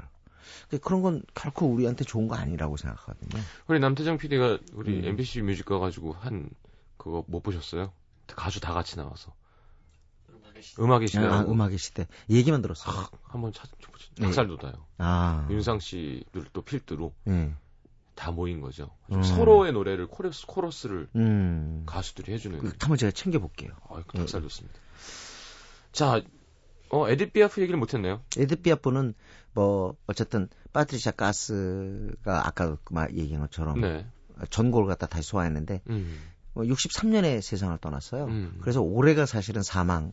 그런 0.81 1.01
건 1.01 1.23
결코 1.35 1.67
우리한테 1.67 2.03
좋은 2.03 2.27
거 2.27 2.35
아니라고 2.35 2.77
생각하거든요. 2.77 3.41
우리 3.67 3.79
남태정 3.79 4.17
PD가 4.17 4.59
우리 4.73 4.99
음. 4.99 5.05
MBC 5.05 5.41
뮤직 5.41 5.65
가가지고 5.65 6.13
한 6.13 6.49
그거 6.97 7.23
못 7.27 7.41
보셨어요? 7.43 7.91
가수 8.27 8.59
다 8.59 8.73
같이 8.73 8.95
나와서 8.95 9.33
음악의 10.79 11.07
시대 11.07 11.25
아, 11.25 11.41
음악의 11.41 11.77
시대. 11.77 12.07
얘기만 12.29 12.61
들었어 12.61 12.89
요. 12.91 12.95
아, 12.95 13.09
한번 13.23 13.51
찾 13.51 13.69
네. 14.15 14.25
닭살 14.25 14.47
돋아요. 14.47 14.73
아. 14.97 15.47
윤상 15.49 15.79
씨들 15.79 16.45
또 16.53 16.61
필두로 16.61 17.13
예. 17.27 17.53
다 18.15 18.31
모인 18.31 18.61
거죠. 18.61 18.89
음. 19.11 19.23
서로의 19.23 19.73
노래를 19.73 20.07
코러스 20.07 20.45
코러스를 20.45 21.07
음. 21.15 21.83
가수들이 21.85 22.33
해주는. 22.33 22.59
그, 22.59 22.71
한번 22.79 22.97
제가 22.97 23.11
챙겨볼게요. 23.11 23.71
아, 23.89 24.01
닭살 24.15 24.41
돋습니다. 24.41 24.79
자, 25.91 26.21
어 26.89 27.09
에디트 27.09 27.31
피아프 27.31 27.61
얘기를 27.61 27.79
못했네요. 27.79 28.21
에드피아프는 28.37 29.13
뭐, 29.53 29.95
어쨌든, 30.07 30.49
파트리샤 30.73 31.11
카스가 31.11 32.47
아까 32.47 32.75
그말 32.83 33.15
얘기한 33.15 33.41
것처럼 33.41 33.81
네. 33.81 34.07
전곡을 34.49 34.87
갖다 34.87 35.05
다시 35.05 35.29
소화했는데, 35.29 35.81
음. 35.89 36.19
63년에 36.55 37.41
세상을 37.41 37.77
떠났어요. 37.79 38.25
음. 38.25 38.57
그래서 38.61 38.81
올해가 38.81 39.25
사실은 39.25 39.63
사망 39.63 40.11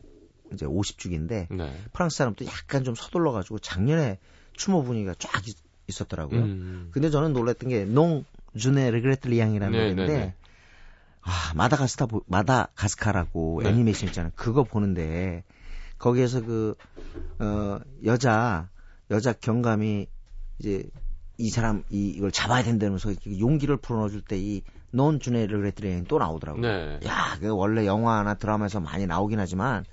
이제 0.53 0.65
50주기인데 0.65 1.47
네. 1.55 1.81
프랑스 1.93 2.17
사람도 2.17 2.45
약간 2.45 2.83
좀 2.83 2.95
서둘러 2.95 3.31
가지고 3.31 3.59
작년에 3.59 4.19
추모 4.53 4.83
분위기가 4.83 5.13
쫙 5.17 5.41
있, 5.91 5.95
있었더라고요. 5.95 6.39
음. 6.39 6.89
근데 6.91 7.09
저는 7.09 7.33
놀랐던 7.33 7.69
게 7.69 7.88
Non, 7.88 8.25
je 8.57 8.74
ne 8.74 8.91
regrette 8.91 9.27
rien이라는 9.27 9.71
네, 9.71 9.77
노래인데 9.77 10.07
네, 10.07 10.19
네. 10.25 10.35
아 11.21 11.53
마다가스카 11.55 12.05
보- 12.07 12.23
마다가스카라고 12.27 13.61
네. 13.63 13.69
애니메이션 13.69 14.09
있잖아요. 14.09 14.31
그거 14.35 14.63
보는데 14.63 15.43
거기에서 15.97 16.41
그 16.43 16.75
어, 17.39 17.79
여자 18.05 18.69
여자 19.11 19.33
경감이 19.33 20.07
이제 20.59 20.83
이 21.37 21.49
사람 21.49 21.83
이 21.89 22.07
이걸 22.09 22.31
잡아야 22.31 22.63
된다면서 22.63 23.13
용기를 23.39 23.77
불어넣어줄 23.77 24.21
때 24.21 24.37
이논 24.37 25.19
주네를 25.19 25.59
그랬더니 25.59 26.05
또 26.05 26.17
나오더라고요. 26.19 26.61
네. 26.61 26.99
야, 27.05 27.37
그 27.39 27.49
원래 27.49 27.85
영화나 27.85 28.33
드라마에서 28.35 28.79
많이 28.79 29.05
나오긴 29.05 29.39
하지만 29.39 29.85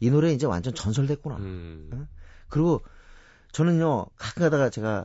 이 0.00 0.10
노래 0.10 0.32
이제 0.32 0.46
완전 0.46 0.74
전설됐구나. 0.74 1.36
음. 1.36 2.08
그리고 2.48 2.82
저는요 3.52 4.06
가끔 4.16 4.42
가다가 4.42 4.70
제가 4.70 5.04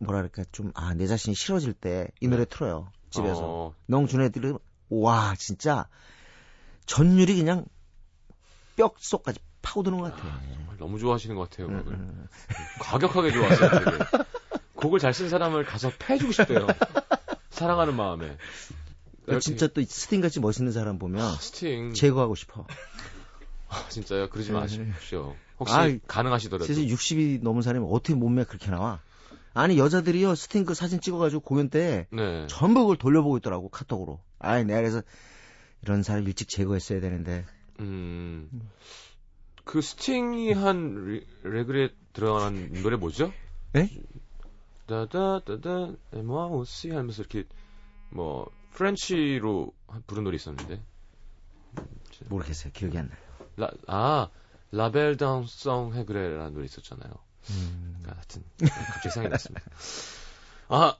뭐랄까 0.00 0.44
좀 0.52 0.70
아 0.74 0.94
내 0.94 1.06
자신이 1.06 1.34
싫어질 1.34 1.72
때 1.74 2.08
이 2.20 2.28
노래 2.28 2.44
틀어요 2.44 2.90
집에서 3.10 3.40
어, 3.42 3.74
농준 3.86 4.20
애들은 4.22 4.58
와 4.90 5.34
진짜 5.36 5.86
전율이 6.86 7.36
그냥 7.36 7.64
뼛속까지 8.76 9.40
파고드는 9.62 9.98
것 9.98 10.14
같아. 10.14 10.22
정말 10.54 10.76
너무 10.78 10.98
좋아하시는 10.98 11.34
것 11.36 11.50
같아요. 11.50 11.66
음. 11.68 11.84
음. 11.88 12.28
과격하게 12.80 13.32
좋아하세요. 13.32 13.70
되게. 13.70 13.90
곡을 14.76 15.00
잘 15.00 15.12
쓴 15.12 15.28
사람을 15.28 15.64
가서 15.64 15.90
패주고 15.98 16.30
싶대요. 16.32 16.66
사랑하는 17.50 17.96
마음에. 17.96 18.36
그러니까 19.24 19.40
진짜 19.40 19.66
또 19.66 19.82
스팅 19.82 20.20
같이 20.20 20.38
멋있는 20.40 20.70
사람 20.72 20.98
보면 20.98 21.20
아, 21.20 21.32
스팅. 21.40 21.92
제거하고 21.92 22.34
싶어. 22.36 22.64
아, 23.68 23.84
진짜요? 23.88 24.30
그러지 24.30 24.52
네. 24.52 24.58
마십시오. 24.60 25.34
혹시 25.58 25.74
아이, 25.74 26.00
가능하시더라도. 26.06 26.64
세상 26.64 26.84
60이 26.84 27.42
넘은 27.42 27.62
사람이 27.62 27.84
어떻게 27.90 28.14
몸매 28.14 28.44
그렇게 28.44 28.70
나와? 28.70 29.00
아니 29.60 29.76
여자들이요 29.76 30.36
스팅 30.36 30.64
그 30.64 30.72
사진 30.74 31.00
찍어가지고 31.00 31.40
공연 31.40 31.68
때 31.68 32.06
네. 32.12 32.46
전부 32.48 32.82
그걸 32.82 32.96
돌려보고 32.96 33.38
있더라고 33.38 33.68
카톡으로. 33.70 34.20
아이 34.38 34.64
내가 34.64 34.80
그래서 34.80 35.02
이런 35.82 36.04
사람 36.04 36.22
일찍 36.28 36.48
제거했어야 36.48 37.00
되는데 37.00 37.44
음. 37.80 38.48
그 39.64 39.82
스팅이 39.82 40.52
한 40.52 41.06
리- 41.08 41.26
regrets 41.42 41.90
들어간 42.12 42.72
노래 42.84 42.96
뭐죠? 42.96 43.32
네? 43.72 43.90
다다다다 44.86 45.92
et 46.12 46.28
moi 46.28 46.51
aussi 46.51 46.90
하면서 46.90 47.22
이렇게 47.22 47.42
뭐 48.10 48.48
French로 48.74 49.72
부른 50.06 50.22
노래 50.22 50.36
있었는데. 50.36 50.80
모르겠어요 52.28 52.72
기억이 52.72 52.96
안 52.96 53.08
나요. 53.08 53.18
라, 53.56 53.70
아, 53.88 54.28
La 54.70 54.83
Belle 54.83 55.16
Dame 55.16 55.55
Sans 55.55 55.94
Regrets라는 55.94 56.54
노래 56.54 56.64
있었잖아요. 56.64 57.12
음. 57.50 57.96
그러니까 58.00 58.16
하여튼 58.16 58.42
갑자기 58.92 59.10
생각이 59.10 59.32
났습니다. 59.32 59.66
아, 60.68 60.96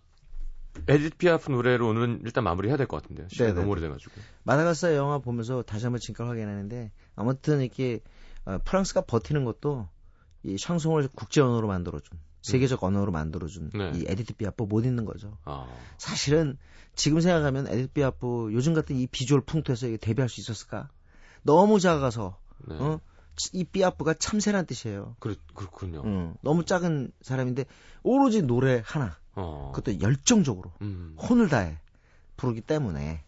에디트 0.87 1.17
피아프 1.17 1.51
노래로 1.51 1.89
오늘은 1.89 2.21
일단 2.25 2.45
마무리해야 2.45 2.77
될 2.77 2.87
것 2.87 3.03
같은데요. 3.03 3.29
시간이 3.29 3.51
네네. 3.51 3.61
너무 3.61 3.73
오래돼가지고. 3.73 4.13
마다가스카 4.45 4.95
영화 4.95 5.19
보면서 5.19 5.63
다시 5.63 5.85
한번 5.87 6.01
진가 6.01 6.27
확인하는데 6.29 6.93
아무튼 7.17 7.61
이렇게 7.61 8.01
어, 8.45 8.59
프랑스가 8.65 9.03
버티는 9.03 9.45
것도 9.45 9.89
이 10.45 10.57
샹송을 10.57 11.09
국제 11.15 11.41
언어로 11.41 11.67
만들어준 11.69 12.19
세계적 12.43 12.83
언어로 12.85 13.11
만들어준 13.11 13.71
네. 13.75 13.93
이 13.97 14.05
에디트 14.07 14.35
피아프 14.35 14.63
못 14.63 14.85
잊는 14.85 15.05
거죠. 15.05 15.37
아, 15.45 15.67
사실은 15.99 16.57
지금 16.95 17.21
생각하면 17.21 17.67
에디트 17.67 17.93
피아프 17.93 18.51
요즘 18.53 18.73
같은 18.73 18.97
이 18.97 19.07
비주얼 19.09 19.41
풍토에서 19.43 19.89
이게 19.89 19.97
데뷔할 19.97 20.29
수 20.29 20.41
있었을까? 20.41 20.89
너무 21.43 21.81
작아서 21.81 22.39
네. 22.69 22.77
어? 22.77 23.01
이 23.53 23.65
피아프가 23.65 24.15
참새란 24.15 24.67
뜻이에요. 24.67 25.17
그렇, 25.21 25.35
그렇군요. 25.55 26.03
응. 26.05 26.35
너무 26.43 26.65
작은 26.65 27.13
사람인데 27.23 27.65
오로지 28.03 28.43
노래 28.43 28.83
하나 28.85 29.17
어. 29.35 29.73
그것도 29.75 30.01
열정적으로 30.01 30.73
음. 30.83 31.17
혼을 31.21 31.49
다해 31.49 31.79
부르기 32.37 32.61
때문에 32.61 33.25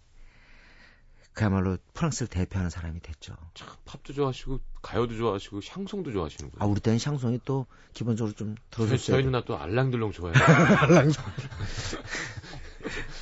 그야말로 1.32 1.78
프랑스를 1.94 2.28
대표하는 2.28 2.70
사람이 2.70 3.00
됐죠. 3.00 3.34
참, 3.54 3.68
팝도 3.84 4.12
좋아하시고, 4.12 4.60
가요도 4.82 5.16
좋아하시고, 5.16 5.60
샹송도 5.60 6.12
좋아하시는군요. 6.12 6.62
아 6.62 6.66
우리 6.66 6.80
때는 6.80 6.98
샹송이 6.98 7.40
또 7.44 7.66
기본적으로 7.94 8.34
좀 8.34 8.56
들어줬어요. 8.70 9.16
저희 9.16 9.24
누나 9.24 9.42
또 9.44 9.56
알랑들롱 9.56 10.12
좋아해요. 10.12 10.34
아랑들어 10.82 11.22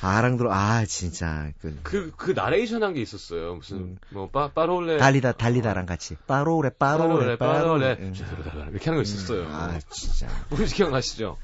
아 0.01 0.85
진짜 0.85 1.51
그 1.61 1.79
그, 1.83 2.11
그 2.15 2.31
나레이션 2.31 2.83
한 2.83 2.93
게 2.93 3.01
있었어요. 3.01 3.55
무슨, 3.55 3.77
음. 3.77 3.97
뭐, 4.09 4.29
빠, 4.29 4.51
빠롤레. 4.51 4.97
달리다 4.97 5.33
달리다랑 5.33 5.85
같이 5.85 6.15
빠로레 6.27 6.71
빠로레 6.79 7.37
빠로레 7.37 7.97
빠롤레. 7.97 8.11
이렇게 8.71 8.85
하는 8.85 8.95
거 8.97 9.01
있었어요. 9.01 9.47
아 9.49 9.79
진짜. 9.89 10.27
혹시 10.51 10.75
기억나시죠? 10.75 11.37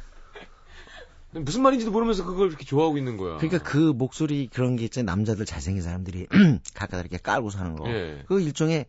무슨 1.32 1.64
말인지도 1.64 1.92
모르면서 1.92 2.24
그걸 2.24 2.48
이렇게 2.48 2.64
좋아하고 2.64 2.98
있는 2.98 3.18
거야. 3.18 3.38
그러니까 3.38 3.62
그 3.62 3.78
목소리 3.78 4.48
그런 4.48 4.78
게 4.78 4.86
있잖아요. 4.86 5.14
남자들 5.14 5.46
잘생긴 5.46 5.84
사람들이 5.84 6.28
가까이 6.74 7.02
이렇게 7.02 7.18
깔고 7.18 7.50
사는 7.50 7.76
거. 7.76 7.90
예. 7.90 8.24
그 8.28 8.40
일종의 8.40 8.86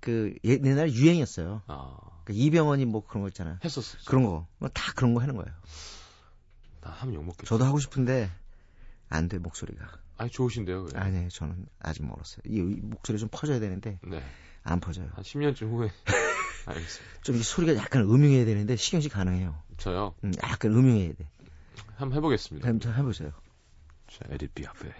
그 0.00 0.34
예- 0.44 0.60
옛날 0.62 0.90
유행이었어요. 0.92 1.62
아, 1.68 1.96
그 2.24 2.34
이병헌이 2.34 2.84
뭐 2.84 3.02
그런 3.06 3.22
거 3.22 3.28
있잖아요. 3.28 3.56
했었어. 3.64 3.96
그런 4.06 4.24
거. 4.24 4.46
뭐다 4.58 4.92
그런 4.94 5.14
거 5.14 5.22
하는 5.22 5.36
거예요. 5.36 5.48
나 6.82 6.90
하면 6.90 7.14
욕먹겠어. 7.14 7.46
저도 7.46 7.64
하고 7.64 7.78
싶은데 7.78 8.30
안 9.08 9.28
돼 9.28 9.38
목소리가. 9.38 9.86
아니, 10.18 10.30
좋으신데요. 10.30 10.84
그래. 10.86 10.98
아니 11.00 11.28
저는 11.28 11.66
아직 11.80 12.04
멀었어요. 12.06 12.40
이, 12.46 12.56
이 12.56 12.80
목소리 12.82 13.18
좀 13.18 13.28
퍼져야 13.30 13.60
되는데 13.60 13.98
네. 14.02 14.22
안 14.62 14.80
퍼져요. 14.80 15.08
한 15.12 15.22
10년쯤 15.24 15.70
후에. 15.70 15.90
알겠습니다. 16.66 17.20
좀 17.22 17.36
이 17.36 17.42
소리가 17.42 17.76
약간 17.76 18.02
음흉해야 18.02 18.44
되는데 18.44 18.74
식용 18.76 19.00
씨 19.00 19.08
가능해요. 19.08 19.56
저요. 19.76 20.14
음, 20.24 20.32
약간 20.42 20.72
음흉해야 20.72 21.12
돼. 21.14 21.28
한번 21.96 22.16
해보겠습니다. 22.18 22.66
한번 22.68 22.94
해보세요. 22.94 23.30
자, 24.10 24.20
에디 24.30 24.48
비아페. 24.48 24.92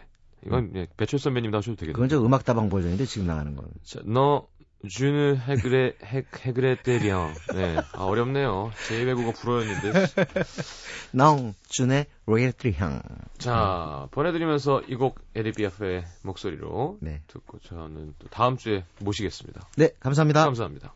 이건 0.46 0.70
예, 0.76 0.86
배철 0.96 1.18
선배님도 1.18 1.56
하셔도 1.56 1.74
되겠네요. 1.76 1.94
그건 1.94 2.08
저 2.08 2.24
음악 2.24 2.44
다방 2.44 2.68
버전인데 2.68 3.04
지금 3.06 3.26
나가는 3.26 3.56
건. 3.56 3.68
자, 3.82 4.00
너 4.04 4.46
주느 4.88 5.34
해그레 5.36 5.94
해 6.04 6.24
해그레 6.40 6.82
때리앙. 6.82 7.32
네. 7.54 7.76
아, 7.92 8.04
어렵네요. 8.04 8.70
제 8.88 9.02
외국어 9.02 9.32
불어였는데. 9.32 10.06
낭 11.12 11.54
준의 11.68 12.06
로열트리 12.26 12.74
향. 12.74 13.00
자, 13.38 14.06
보내드리면서 14.12 14.82
이 14.88 14.96
곡 14.96 15.18
에디 15.34 15.52
비아페의 15.52 16.04
목소리로 16.22 16.98
네. 17.00 17.22
듣고 17.26 17.58
저는 17.60 18.14
또 18.18 18.28
다음 18.28 18.56
주에 18.56 18.84
모시겠습니다. 19.00 19.68
네, 19.76 19.90
감사합니다. 20.00 20.44
감사합니다. 20.44 20.94